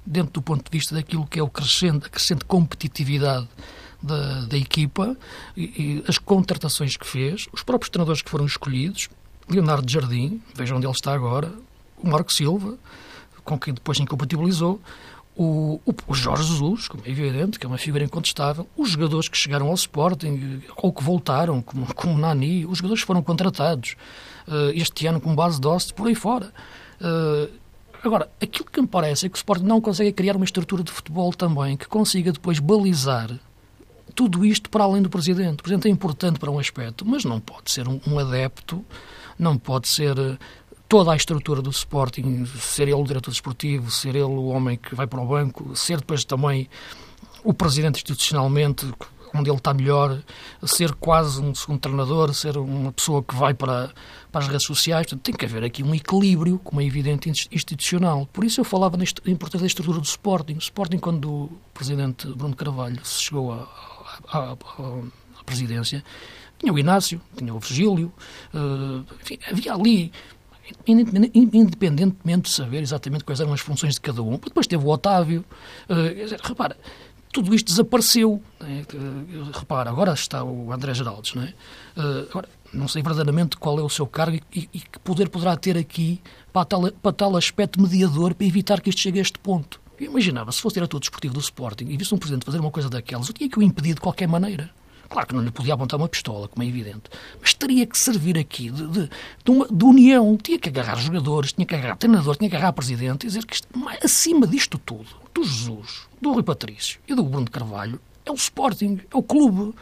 [0.08, 3.48] dentro do ponto de vista daquilo que é o crescente, a crescente competitividade
[4.02, 5.18] da, da equipa,
[5.56, 9.10] e, e, as contratações que fez, os próprios treinadores que foram escolhidos,
[9.50, 11.54] Leonardo Jardim, vejam onde ele está agora,
[12.02, 12.78] o Marco Silva,
[13.44, 14.80] com quem depois incompatibilizou,
[15.36, 19.28] o, o, o, Jorge Jesus, como é evidente, que é uma figura incontestável, os jogadores
[19.28, 23.96] que chegaram ao Sporting ou que voltaram, como, como Nani, os jogadores que foram contratados
[24.48, 26.52] uh, este ano com base de por aí fora.
[27.00, 27.67] Uh,
[28.04, 30.92] agora, aquilo que me parece é que o Sporting não consegue criar uma estrutura de
[30.92, 33.30] futebol também que consiga depois balizar
[34.16, 35.60] tudo isto para além do Presidente.
[35.60, 38.84] O Presidente é importante para um aspecto, mas não pode ser um, adepto,
[39.38, 40.38] não pode ser eh,
[40.90, 44.96] toda a estrutura do Sporting, ser ele o diretor desportivo, ser ele o homem que
[44.96, 46.68] vai para o banco, ser depois também
[47.44, 48.92] o presidente institucionalmente,
[49.38, 50.22] onde ele está melhor,
[50.66, 53.92] ser quase um segundo treinador, ser uma pessoa que vai para,
[54.32, 55.06] para as redes sociais.
[55.06, 58.28] Portanto, tem que haver aqui um equilíbrio, como é evidente, institucional.
[58.32, 60.54] Por isso eu falava na importância da estrutura do Sporting.
[60.54, 64.58] O Sporting, quando o presidente Bruno Carvalho chegou à,
[65.46, 66.04] presidência,
[66.58, 68.12] tinha o Inácio, tinha o Virgílio,
[68.54, 70.12] uh, enfim, havia ali
[70.86, 74.38] independentemente de saber exatamente quais eram as funções de cada um.
[74.38, 75.46] Depois teve o Otávio.
[75.90, 76.78] Uh, repara,
[77.38, 78.42] tudo isto desapareceu.
[78.60, 78.84] Né?
[78.94, 81.36] Uh, repara, agora está o André Geraldes.
[81.36, 81.54] Não, é?
[81.96, 85.56] uh, agora, não sei verdadeiramente qual é o seu cargo e, e que poder poderá
[85.56, 86.20] ter aqui
[86.52, 89.80] para tal, para tal aspecto mediador para evitar que isto chegue a este ponto.
[90.00, 92.90] Eu imaginava, se fosse diretor desportivo do Sporting e visse um presidente fazer uma coisa
[92.90, 94.72] daquelas, eu tinha que o impedir de qualquer maneira.
[95.10, 97.04] Claro que não lhe podia apontar uma pistola, como é evidente,
[97.42, 99.10] mas teria que servir aqui de, de,
[99.44, 100.38] de, uma, de união.
[100.38, 103.56] Tinha que agarrar jogadores, tinha que agarrar treinador, tinha que agarrar presidente e dizer que
[103.56, 103.68] isto,
[104.04, 108.36] acima disto tudo, do Jesus, do Rui Patrício e do Bruno de Carvalho, é o
[108.36, 109.74] Sporting, é o clube.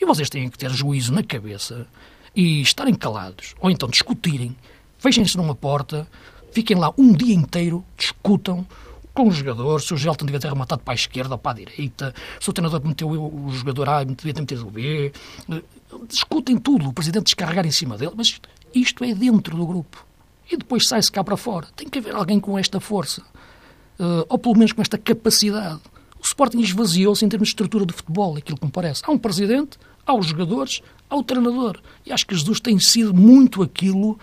[0.00, 1.86] E vocês têm que ter juízo na cabeça
[2.34, 4.56] e estarem calados, ou então discutirem,
[4.98, 6.06] fechem-se numa porta,
[6.52, 8.66] fiquem lá um dia inteiro, discutam,
[9.14, 11.54] com os jogadores, se o Gelton devia ter rematado para a esquerda ou para a
[11.54, 15.12] direita, se o treinador meteu o jogador A devia ter metido o B.
[15.50, 15.62] Eh,
[16.08, 18.40] discutem tudo, o presidente descarregar em cima dele, mas
[18.74, 20.04] isto é dentro do grupo.
[20.50, 21.68] E depois sai-se cá para fora.
[21.76, 23.22] Tem que haver alguém com esta força,
[23.98, 25.80] uh, ou pelo menos com esta capacidade.
[26.18, 29.02] O Sporting esvaziou-se em termos de estrutura de futebol, aquilo que me parece.
[29.06, 31.80] Há um presidente, aos jogadores, ao treinador.
[32.04, 34.18] E acho que Jesus tem sido muito aquilo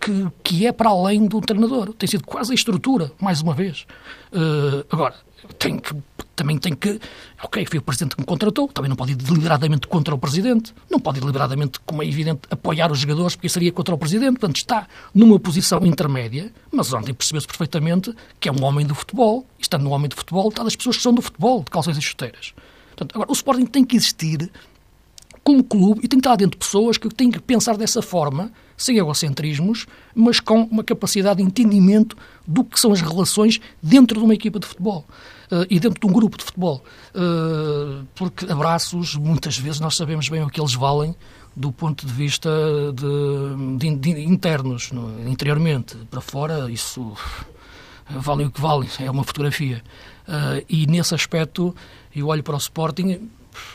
[0.00, 1.92] que, que é para além do treinador.
[1.94, 3.86] Tem sido quase a estrutura, mais uma vez.
[4.32, 5.14] Uh, agora,
[5.58, 5.94] tem que,
[6.34, 7.00] também tem que.
[7.42, 10.74] Ok, foi o presidente que me contratou, também não pode ir deliberadamente contra o presidente,
[10.90, 14.38] não pode ir deliberadamente, como é evidente, apoiar os jogadores, porque seria contra o presidente.
[14.38, 19.46] Portanto, está numa posição intermédia, mas ontem percebeu-se perfeitamente que é um homem do futebol,
[19.58, 21.96] e estando no homem do futebol, está das pessoas que são do futebol, de calções
[21.96, 22.54] e chuteiras.
[22.88, 24.50] Portanto, agora, o Sporting tem que existir
[25.44, 28.50] como clube e tem que estar dentro de pessoas que têm que pensar dessa forma,
[28.76, 34.24] sem egocentrismos, mas com uma capacidade de entendimento do que são as relações dentro de
[34.24, 35.04] uma equipa de futebol
[35.52, 36.82] uh, e dentro de um grupo de futebol.
[37.14, 41.14] Uh, porque abraços, muitas vezes, nós sabemos bem o que eles valem
[41.54, 42.50] do ponto de vista
[42.92, 45.94] de, de, de internos, no, interiormente.
[46.10, 47.12] Para fora, isso
[48.08, 49.82] vale o que vale, é uma fotografia.
[50.26, 51.74] Uh, e nesse aspecto,
[52.16, 53.30] eu olho para o Sporting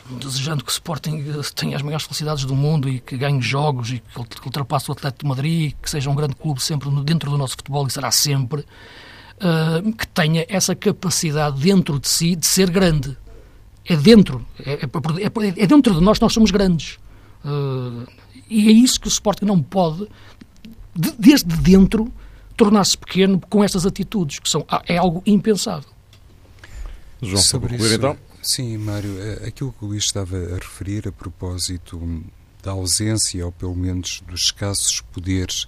[0.09, 1.23] desejando que o Sporting
[1.55, 5.23] tenha as maiores felicidades do mundo e que ganhe jogos e que ultrapasse o Atlético
[5.23, 8.61] de Madrid, que seja um grande clube sempre dentro do nosso futebol e será sempre,
[8.61, 13.17] uh, que tenha essa capacidade dentro de si de ser grande.
[13.85, 16.99] É dentro, é, é, é, é dentro de nós que nós somos grandes.
[17.43, 18.07] Uh,
[18.49, 20.07] e é isso que o Sporting não pode,
[20.95, 22.11] de, desde dentro,
[22.57, 25.89] tornar-se pequeno com estas atitudes, que são, é algo impensável.
[27.21, 28.17] João, Sobre isso, então?
[28.51, 32.01] Sim, Mário, é, aquilo que o Luís estava a referir a propósito
[32.63, 35.67] da ausência, ou pelo menos dos escassos poderes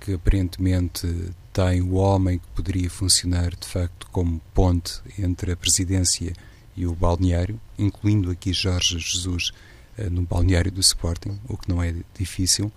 [0.00, 1.06] que aparentemente
[1.52, 6.32] tem o homem que poderia funcionar de facto como ponte entre a presidência
[6.76, 9.52] e o balneário, incluindo aqui Jorge Jesus
[9.96, 12.72] uh, no balneário do Sporting, o que não é difícil.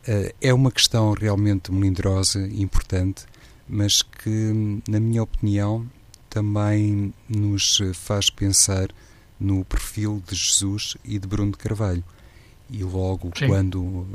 [0.00, 3.24] Uh, é uma questão realmente melindrosa, importante,
[3.68, 5.88] mas que, na minha opinião,
[6.30, 8.88] também nos faz pensar
[9.38, 12.04] no perfil de Jesus e de Bruno de Carvalho.
[12.70, 13.48] E logo Sim.
[13.48, 14.06] quando uh,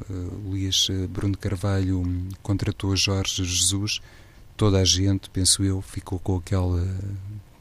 [0.46, 2.04] Luís eh, Bruno de Carvalho
[2.42, 4.00] contratou Jorge Jesus,
[4.56, 6.88] toda a gente, penso eu, ficou com aquela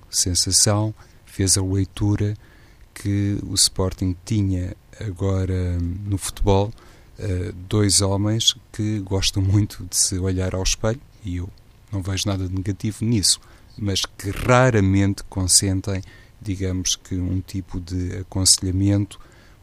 [0.09, 0.95] sensação,
[1.27, 2.37] fez a leitura
[2.95, 6.73] que o Sporting tinha agora no futebol
[7.19, 11.49] uh, dois homens que gostam muito de se olhar ao espelho, e eu
[11.91, 13.41] não vejo nada de negativo nisso
[13.77, 16.03] mas que raramente consentem,
[16.41, 19.19] digamos que, um tipo de aconselhamento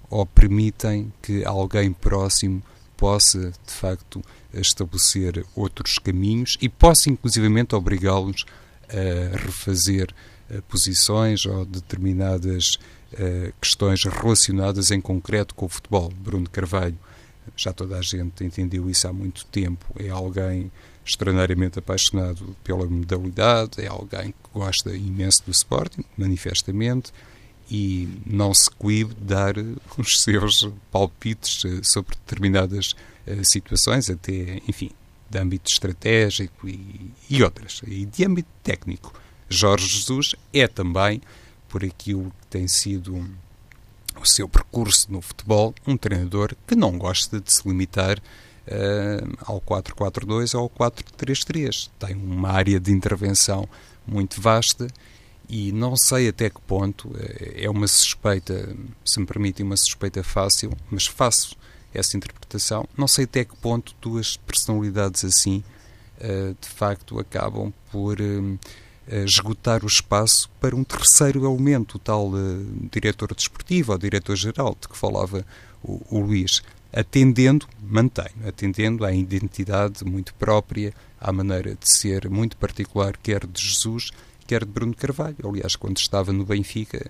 [0.09, 2.61] ou permitem que alguém próximo
[2.97, 4.21] possa, de facto,
[4.53, 8.45] estabelecer outros caminhos e possa, inclusivamente, obrigá-los
[8.89, 10.13] a refazer
[10.49, 12.77] uh, posições ou determinadas
[13.13, 16.11] uh, questões relacionadas em concreto com o futebol.
[16.15, 16.97] Bruno Carvalho,
[17.55, 20.71] já toda a gente entendeu isso há muito tempo, é alguém
[21.05, 27.11] extraordinariamente apaixonado pela modalidade, é alguém que gosta imenso do Sporting, manifestamente,
[27.69, 29.55] e não se coíbe de dar
[29.97, 32.91] os seus palpites eh, sobre determinadas
[33.25, 34.91] uh, situações, até, enfim,
[35.29, 39.13] de âmbito estratégico e, e outras, e de âmbito técnico.
[39.47, 41.21] Jorge Jesus é também,
[41.69, 43.25] por aquilo que tem sido
[44.19, 48.21] o seu percurso no futebol, um treinador que não gosta de se limitar
[48.71, 51.89] uh, ao 4-4-2 ou ao 4-3-3.
[51.99, 53.67] Tem uma área de intervenção
[54.07, 54.87] muito vasta
[55.51, 60.23] e não sei até que ponto eh, é uma suspeita, se me permitem, uma suspeita
[60.23, 61.57] fácil, mas faço
[61.93, 62.87] essa interpretação.
[62.97, 65.61] Não sei até que ponto duas personalidades assim
[66.21, 68.59] uh, de facto acabam por uh,
[69.25, 74.87] esgotar o espaço para um terceiro elemento, o tal uh, diretor desportivo ou diretor-geral de
[74.87, 75.45] que falava
[75.83, 76.61] o, o Luís,
[76.93, 83.61] atendendo, mantenho, atendendo à identidade muito própria, à maneira de ser muito particular, quer de
[83.61, 84.11] Jesus,
[84.47, 85.37] quer de Bruno Carvalho.
[85.43, 87.09] Aliás, quando estava no Benfica,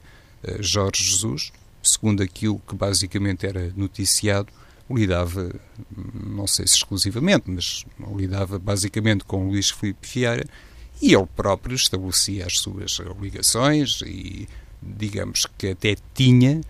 [0.59, 1.51] Jorge Jesus,
[1.83, 4.51] segundo aquilo que basicamente era noticiado,
[4.89, 5.53] lidava,
[5.95, 10.45] não sei se exclusivamente, mas lidava basicamente com Luís Filipe Vieira
[11.01, 14.47] e ele próprio estabelecia as suas ligações e,
[14.81, 16.63] digamos que até tinha eh,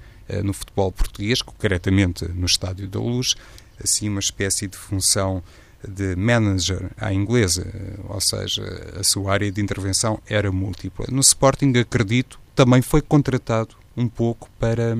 [0.43, 3.35] no futebol português, concretamente no Estádio da Luz,
[3.83, 5.43] assim uma espécie de função
[5.87, 8.63] de manager à inglesa, eh, ou seja,
[8.99, 11.07] a sua área de intervenção era múltipla.
[11.09, 14.97] No Sporting, acredito, também foi contratado um pouco para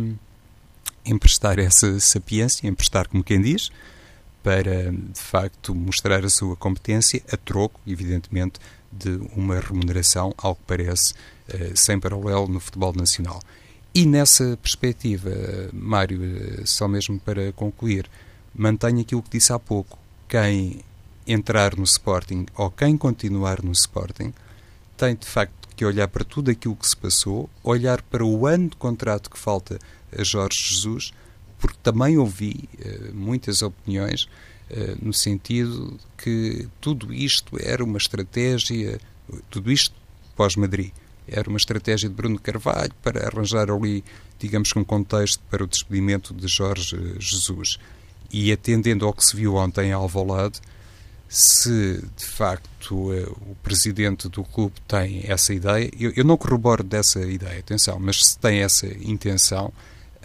[1.06, 3.72] emprestar essa sapiência, emprestar como quem diz,
[4.44, 8.60] para de facto mostrar a sua competência a troco, evidentemente,
[8.92, 11.14] de uma remuneração, ao que parece,
[11.48, 13.40] eh, sem paralelo no futebol nacional.
[13.94, 15.30] E nessa perspectiva,
[15.74, 18.10] Mário, eh, só mesmo para concluir,
[18.56, 20.00] mantenho aquilo que disse há pouco.
[20.30, 20.80] Quem
[21.28, 24.34] entrar no Sporting ou quem continuar no Sporting
[24.96, 28.70] tem de facto que olhar para tudo aquilo que se passou, olhar para o ano
[28.70, 29.78] de contrato que falta
[30.18, 31.14] a Jorge Jesus,
[31.60, 39.00] porque também ouvi uh, muitas opiniões uh, no sentido que tudo isto era uma estratégia,
[39.50, 39.96] tudo isto
[40.36, 40.92] pós-Madrid,
[41.28, 44.04] era uma estratégia de Bruno Carvalho para arranjar ali,
[44.40, 47.78] digamos que um contexto para o despedimento de Jorge Jesus.
[48.32, 50.60] E atendendo ao que se viu ontem em Alvalade,
[51.28, 56.84] se de facto eh, o presidente do clube tem essa ideia, eu, eu não corroboro
[56.84, 59.72] dessa ideia, atenção, mas se tem essa intenção,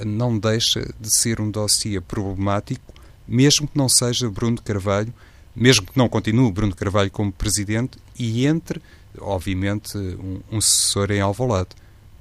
[0.05, 2.93] não deixa de ser um dossiê problemático,
[3.27, 5.15] mesmo que não seja Bruno Carvalho,
[5.55, 8.83] mesmo que não continue Bruno Carvalho como presidente e entre,
[9.21, 11.71] obviamente, um, um sucessor em Alvalade,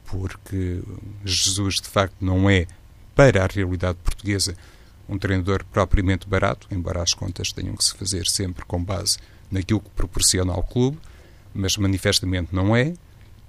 [0.05, 0.81] porque
[1.23, 2.67] Jesus de facto não é,
[3.15, 4.55] para a realidade portuguesa,
[5.07, 9.17] um treinador propriamente barato, embora as contas tenham que se fazer sempre com base
[9.51, 10.97] naquilo que proporciona ao clube,
[11.53, 12.93] mas manifestamente não é,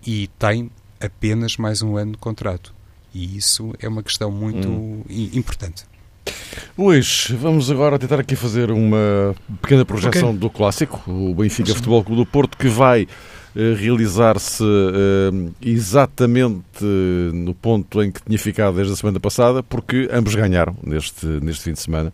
[0.06, 2.74] e tem apenas mais um ano de contrato.
[3.12, 5.02] E isso é uma questão muito hum.
[5.08, 5.84] importante.
[6.76, 10.40] Luís, vamos agora tentar aqui fazer uma pequena projeção okay.
[10.40, 11.76] do clássico, o Benfica Sim.
[11.76, 13.06] Futebol Clube do Porto, que vai
[13.58, 16.84] eh, realizar-se uh, exatamente
[17.32, 21.64] no ponto em que tinha ficado desde a semana passada, porque ambos ganharam neste, neste
[21.64, 22.12] fim de semana.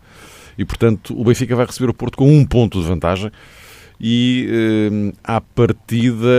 [0.57, 3.29] E, portanto, o Benfica vai receber o Porto com um ponto de vantagem.
[3.99, 6.29] E, uh, à partida,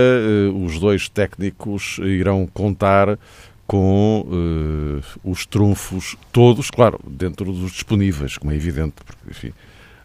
[0.55, 3.19] os dois técnicos irão contar
[3.67, 9.53] com os trunfos todos, claro, dentro dos disponíveis, como é evidente, porque, enfim,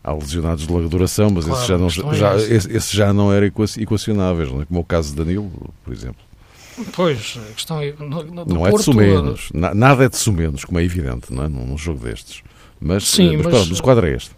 [0.02, 3.12] há lesionados de longa duração, mas claro, esse, já não, já, é esse, esse, já
[3.12, 4.64] não era equacionáveis, não é?
[4.64, 5.50] como o caso de Danilo,
[5.84, 6.22] por exemplo.
[6.92, 7.92] Pois, a questão é.
[7.98, 11.48] No, no, não é de sumenos, nada é de sumenos, como é evidente, não é?
[11.48, 12.42] num, num jogo destes.
[12.80, 14.30] Mas, Sim, mas, mas, mas o quadro é este.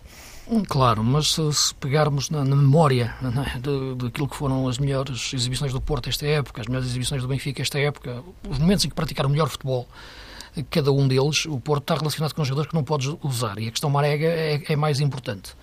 [0.53, 3.59] Hum, claro, mas se, pegarmos na, na memória é?
[3.97, 7.63] daquilo que foram as melhores exibições do Porto esta época, as melhores exibições do Benfica
[7.63, 9.89] esta época, os momentos em que praticaram melhor futebol,
[10.69, 13.71] cada um deles, o Porto está relacionado com jogadores que não podes usar e a
[13.71, 15.55] questão Marega é, é mais importante.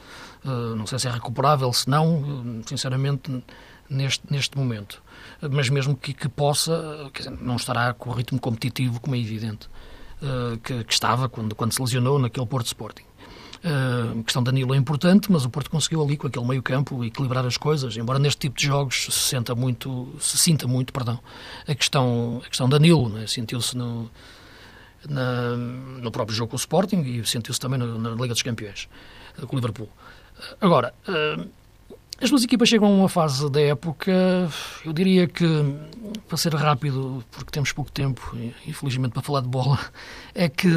[0.43, 3.43] Uh, não sei se é recuperável, se não, uh, sinceramente,
[3.87, 5.03] neste, neste momento.
[5.39, 9.19] Uh, mas mesmo que, que possa, dizer, não estará com o ritmo competitivo, como é
[9.19, 9.69] evidente,
[10.63, 13.08] que, que, estava quando, quando se lesionou naquele Porto Sporting.
[13.63, 17.03] A questão de Danilo é importante, mas o Porto conseguiu ali, com aquele meio campo,
[17.03, 21.19] equilibrar as coisas, embora neste tipo de jogos se, senta muito, se sinta muito perdão,
[21.67, 23.27] a questão, a questão de Danilo, né?
[23.27, 24.09] sentiu-se no
[25.07, 28.89] na, no próprio jogo com o Sporting e sentiu-se também na, na, Liga dos Campeões
[29.47, 29.87] com o Liverpool.
[30.59, 30.93] Agora,
[32.21, 34.11] as duas equipas chegam a uma fase da época,
[34.83, 35.45] eu diria que,
[36.27, 38.35] para ser rápido, porque temos pouco tempo,
[38.67, 39.79] infelizmente, para falar de bola,
[40.35, 40.67] é que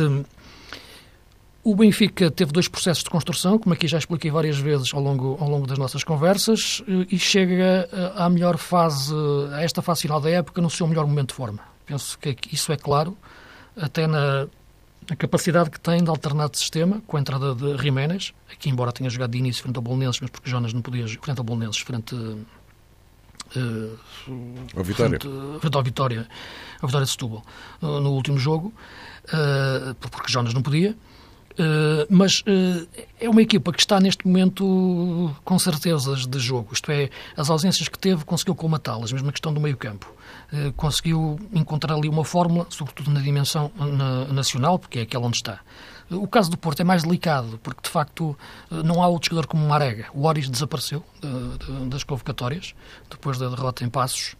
[1.65, 5.37] o Benfica teve dois processos de construção, como aqui já expliquei várias vezes ao longo,
[5.41, 9.15] ao longo das nossas conversas, e chega à melhor fase,
[9.53, 11.61] a esta fase final da época, no seu melhor momento de forma.
[11.87, 13.17] Penso que isso é claro,
[13.77, 14.49] até na,
[15.11, 18.93] a capacidade que tem de alternar de sistema, com a entrada de Jiménez, aqui embora
[18.93, 21.81] tenha jogado de início frente ao Bolonenses, mas porque Jonas não podia frente ao Bolonenses,
[21.81, 22.17] frente
[23.55, 23.99] Uh,
[24.75, 25.21] a Vitória.
[25.21, 26.29] Frente, frente ao Vitória,
[26.81, 27.45] a Vitória de Setúbal,
[27.83, 28.73] uh, no último jogo,
[29.29, 30.97] uh, porque Jonas não podia.
[31.53, 32.89] Uh, mas uh,
[33.21, 37.89] é uma equipa que está neste momento com certezas de jogo, isto é, as ausências
[37.89, 40.13] que teve conseguiu colmatá-las, mesmo a questão do meio-campo.
[40.53, 45.37] Eh, conseguiu encontrar ali uma fórmula, sobretudo na dimensão na, nacional, porque é aquela onde
[45.37, 45.61] está.
[46.11, 48.37] O caso do Porto é mais delicado, porque de facto
[48.71, 50.09] eh, não há outro jogador como Marega.
[50.13, 52.75] O Oris desapareceu uh, das convocatórias,
[53.09, 54.37] depois da derrota em Passos.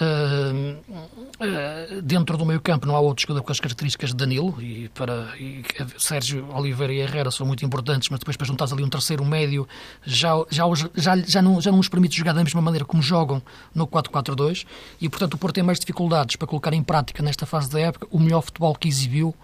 [0.00, 4.56] Uh, uh, dentro do meio campo não há outro jogador com as características de Danilo
[4.58, 5.62] e para e
[5.98, 9.68] Sérgio Oliveira e Herrera são muito importantes, mas depois para juntares ali um terceiro médio
[10.02, 10.64] já, já,
[10.96, 13.42] já, já, não, já não os permite jogar da mesma maneira como jogam
[13.74, 14.64] no 4-4-2
[14.98, 18.06] e portanto o Porto tem mais dificuldades para colocar em prática nesta fase da época
[18.10, 19.34] o melhor futebol que exibiu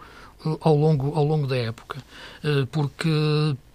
[0.46, 1.98] uh, ao longo, ao longo da época
[2.72, 3.08] porque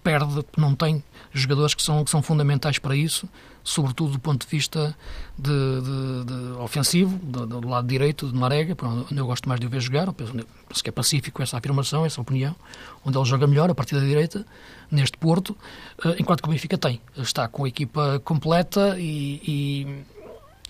[0.02, 3.28] perde, não tem jogadores que são, que são fundamentais para isso
[3.64, 4.94] sobretudo do ponto de vista
[5.38, 9.66] de, de, de ofensivo, do, do, lado direito de Marega, onde eu gosto mais de
[9.66, 10.34] o ver jogar, penso
[10.82, 12.54] que é pacífico essa afirmação, essa opinião,
[13.04, 14.44] onde ele joga melhor, a partir da direita,
[14.90, 15.56] neste Porto,
[16.04, 17.00] eh, enquanto que o Benfica tem.
[17.16, 20.04] Está com a equipa completa e, e,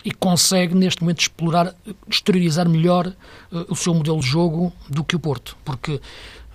[0.05, 1.75] e consegue, neste momento, explorar,
[2.09, 5.99] exteriorizar melhor uh, o seu modelo de jogo do que o Porto, porque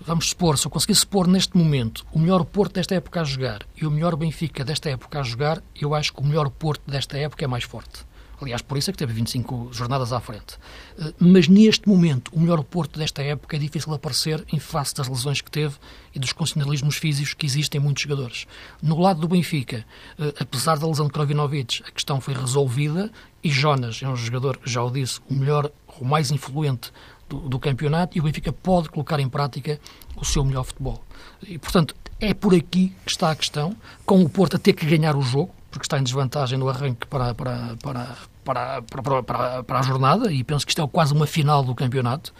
[0.05, 3.61] vamos supor, se eu conseguisse pôr neste momento o melhor Porto desta época a jogar
[3.75, 7.17] e o melhor Benfica desta época a jogar, eu acho que o melhor Porto desta
[7.17, 8.05] época é mais forte.
[8.41, 10.57] Aliás, por isso é que teve 25 jornadas à frente.
[10.97, 15.07] Eh, mas neste momento, o melhor Porto desta época é difícil aparecer em face das
[15.07, 15.75] lesões que teve
[16.13, 18.47] e dos condicionalismos físicos que existem em muitos jogadores.
[18.81, 19.85] No lado do Benfica,
[20.17, 23.11] eh, apesar da lesão de Krovinovic, a questão foi resolvida
[23.43, 26.91] e Jonas é um jogador, já o disse, o melhor, o mais influente
[27.31, 29.79] do, do, campeonato e o Benfica pode colocar em prática
[30.17, 31.01] o seu melhor futebol.
[31.47, 33.75] E, portanto, é por aqui que está a questão,
[34.05, 37.07] com o Porto a ter que ganhar o jogo, porque está em desvantagem no arranque
[37.07, 41.13] para, para, para, para, para, para, para a jornada, e penso que isto é quase
[41.13, 42.33] uma final do campeonato.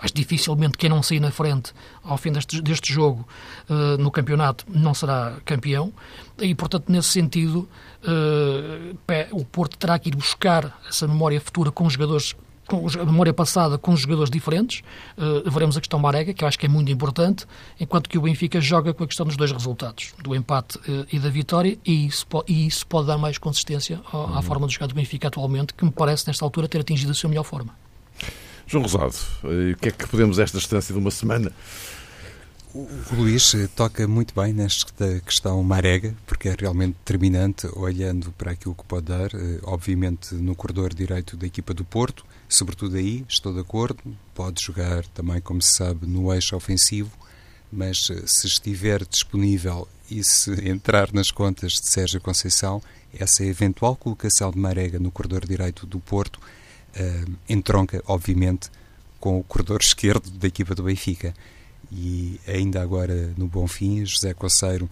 [0.00, 3.28] Mas dificilmente quem não sair na frente ao fim deste, deste jogo
[3.68, 5.92] uh, no campeonato não será campeão,
[6.38, 7.68] e portanto, nesse sentido,
[8.02, 8.96] uh,
[9.32, 12.34] o Porto terá que ir buscar essa memória futura com os jogadores
[12.70, 14.82] com a memória passada com jogadores diferentes.
[15.18, 17.44] Uh, veremos a questão Marega, que eu acho que é muito importante,
[17.80, 21.18] enquanto que o Benfica joga com a questão dos dois resultados, do empate uh, e
[21.18, 24.42] da vitória, e isso, e isso pode dar mais consistência à, à, uhum.
[24.42, 27.28] forma de jogar do Benfica atualmente, que me parece, nesta altura, ter atingido a sua
[27.28, 27.74] melhor forma.
[28.68, 31.50] João Rosado, eh, o que é que podemos, esta distância de uma semana,
[32.72, 38.76] o Luís toca muito bem nesta questão Marega, porque é realmente determinante, olhando para aquilo
[38.76, 39.30] que pode dar,
[39.64, 44.02] obviamente no corredor direito da equipa do Porto, sobretudo aí, estou de acordo,
[44.34, 47.10] pode jogar também, como se sabe, no eixo ofensivo,
[47.72, 52.82] mas eh, se estiver disponível e se entrar nas contas de Sérgio Conceição,
[53.16, 58.68] essa eventual colocação de Marega no corredor direito do Porto uh, entronca, obviamente,
[59.18, 61.34] com o corredor esquerdo da equipa do Benfica.
[61.90, 64.88] E ainda agora, no Bonfim, José Coceiro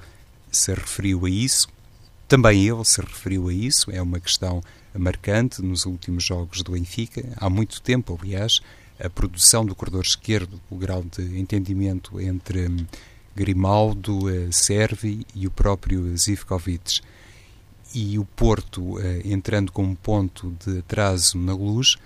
[0.50, 1.68] se referiu a isso,
[2.28, 4.62] também ele se referiu a isso, é uma questão
[4.94, 7.24] marcante nos últimos jogos do Benfica.
[7.36, 8.60] Há muito tempo, aliás,
[9.00, 12.86] a produção do corredor esquerdo, o grau de entendimento entre hum,
[13.34, 17.00] Grimaldo, eh, Servi e o próprio Zivkovic.
[17.94, 21.96] E o Porto, eh, entrando com um ponto de atraso na luz,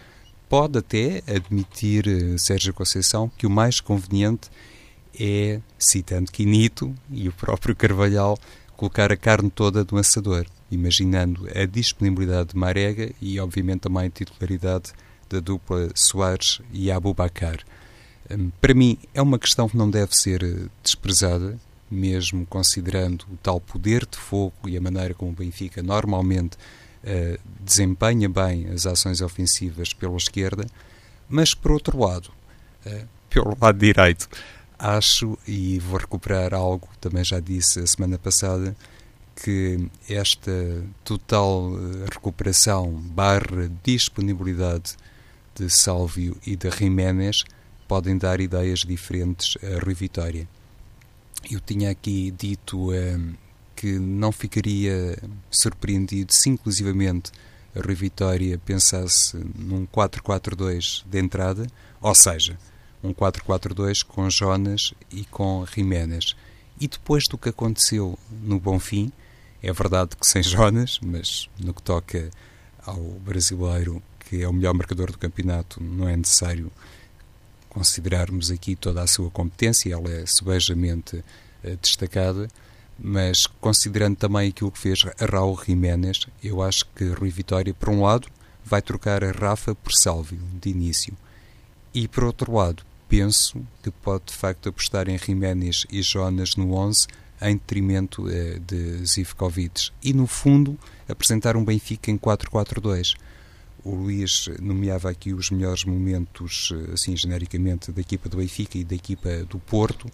[0.48, 4.50] pode até admitir, eh, Sérgio Conceição, que o mais conveniente
[5.18, 8.38] é, citando Quinito e o próprio Carvalhal,
[8.82, 14.10] colocar a carne toda do assador imaginando a disponibilidade de Marega e, obviamente, também a
[14.10, 14.92] titularidade
[15.30, 17.58] da dupla Soares e Abubacar.
[18.28, 21.56] Hum, para mim, é uma questão que não deve ser eh, desprezada,
[21.88, 26.56] mesmo considerando o tal poder de fogo e a maneira como o Benfica normalmente
[27.04, 30.66] uh, desempenha bem as ações ofensivas pela esquerda,
[31.28, 32.30] mas, por outro lado,
[32.86, 34.28] uh, pelo lado direito,
[34.82, 38.76] acho, e vou recuperar algo também já disse a semana passada,
[39.36, 40.52] que esta
[41.04, 44.96] total eh, recuperação barra disponibilidade
[45.54, 47.44] de Sálvio e de Jiménez
[47.86, 50.48] podem dar ideias diferentes a Rui Vitória.
[51.50, 53.34] Eu tinha aqui dito um,
[53.76, 55.18] que não ficaria
[55.50, 57.30] surpreendido se, inclusivamente,
[57.74, 61.66] a Rui Vitória pensasse num 4-4-2 de entrada,
[62.00, 62.58] ou seja,
[63.02, 66.36] um 4-4-2 com Jonas e com Jiménez.
[66.80, 69.12] E depois do que aconteceu no Bonfim,
[69.62, 72.30] é verdade que sem Jonas, mas no que toca
[72.84, 76.70] ao brasileiro, que é o melhor marcador do campeonato, não é necessário
[77.68, 82.48] considerarmos aqui toda a sua competência, ela é sebejamente uh, destacada,
[82.98, 88.02] mas considerando também aquilo que fez Raul Jiménez, eu acho que Rui Vitória, por um
[88.02, 88.28] lado,
[88.64, 91.16] vai trocar a Rafa por Sálvio, de início,
[91.94, 96.72] e por outro lado, penso que pode de facto apostar em Jiménez e Jonas no
[96.72, 97.08] 11
[97.42, 103.14] em detrimento uh, de Zivkovic e no fundo apresentar um Benfica em 4-4-2
[103.84, 108.84] o Luís nomeava aqui os melhores momentos, eh, assim, genericamente, da equipa do Benfica e
[108.84, 110.08] da equipa do Porto.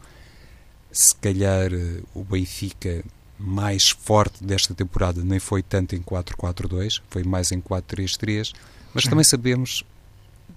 [0.90, 3.04] Se calhar eh, o Benfica
[3.38, 8.54] mais forte desta temporada nem foi tanto em 4-4-2, foi mais em 4-3-3,
[8.94, 9.84] mas também sabemos.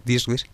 [0.06, 0.46] Diz, Luís?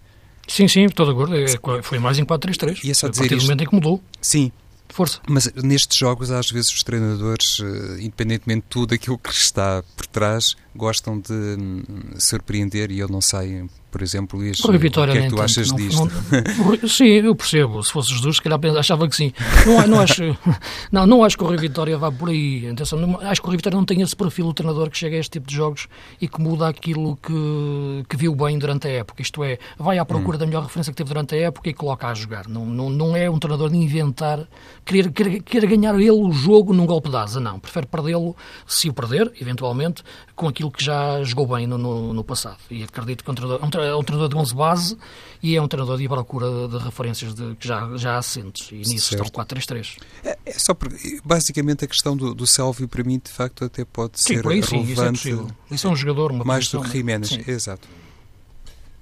[0.47, 1.35] Sim, sim, estou de acordo.
[1.35, 2.79] É, foi mais em 4-3-3.
[2.83, 4.01] E é só dizer a partir do momento em que mudou.
[4.21, 4.51] Sim,
[4.89, 5.19] Força.
[5.27, 10.07] Mas nestes jogos, às vezes, os treinadores, eh, independentemente de tudo aquilo que está por
[10.07, 11.83] trás, gostam de hum,
[12.17, 13.65] surpreender e eu não sei
[13.97, 16.05] por exemplo, Luís, o que é que tu achas não, disto?
[16.05, 17.81] Não, sim, eu percebo.
[17.81, 19.33] Se fosse Jesus, se calhar achava que sim.
[19.65, 20.37] Não, não, acho,
[20.91, 22.69] não, não acho que o Rui Vitória vá por aí.
[22.69, 25.15] Atenção, não, acho que o Rui Vitória não tem esse perfil, o treinador que chega
[25.15, 25.87] a este tipo de jogos
[26.21, 29.19] e que muda aquilo que, que viu bem durante a época.
[29.19, 30.41] Isto é, vai à procura hum.
[30.41, 32.47] da melhor referência que teve durante a época e coloca a jogar.
[32.47, 34.47] Não, não, não é um treinador de inventar,
[34.85, 37.39] querer, querer, querer ganhar ele o jogo num golpe de asa.
[37.39, 38.35] Não, prefere perdê-lo,
[38.67, 40.03] se o perder, eventualmente,
[40.35, 42.57] com aquilo que já jogou bem no, no, no passado.
[42.69, 44.97] E acredito que um treinador, um treinador, um treinador de 11 base
[45.41, 48.69] e é um treinador de procura de referências de, que já, já assentes.
[48.71, 49.25] E nisso certo.
[49.25, 49.97] estão 4-3-3.
[50.23, 53.85] É, é, só porque, basicamente, a questão do, do Sélvio, para mim, de facto, até
[53.85, 54.91] pode sim, ser aí, sim, relevante.
[54.91, 55.47] Isso é, possível.
[55.71, 57.88] isso é um jogador, uma Mais do que Jiménez, exato.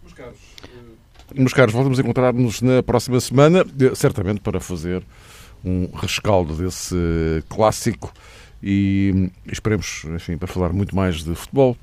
[0.03, 0.39] Meus caros,
[1.33, 5.03] meus caros, voltamos a encontrar-nos na próxima semana, eh, certamente para fazer
[5.63, 6.95] um rescaldo desse
[7.49, 8.13] clássico
[8.61, 11.75] e esperemos, enfim, para falar muito mais de futebol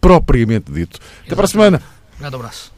[0.00, 1.00] propriamente dito.
[1.24, 1.82] Até para a semana.
[2.14, 2.72] Um grande abraço.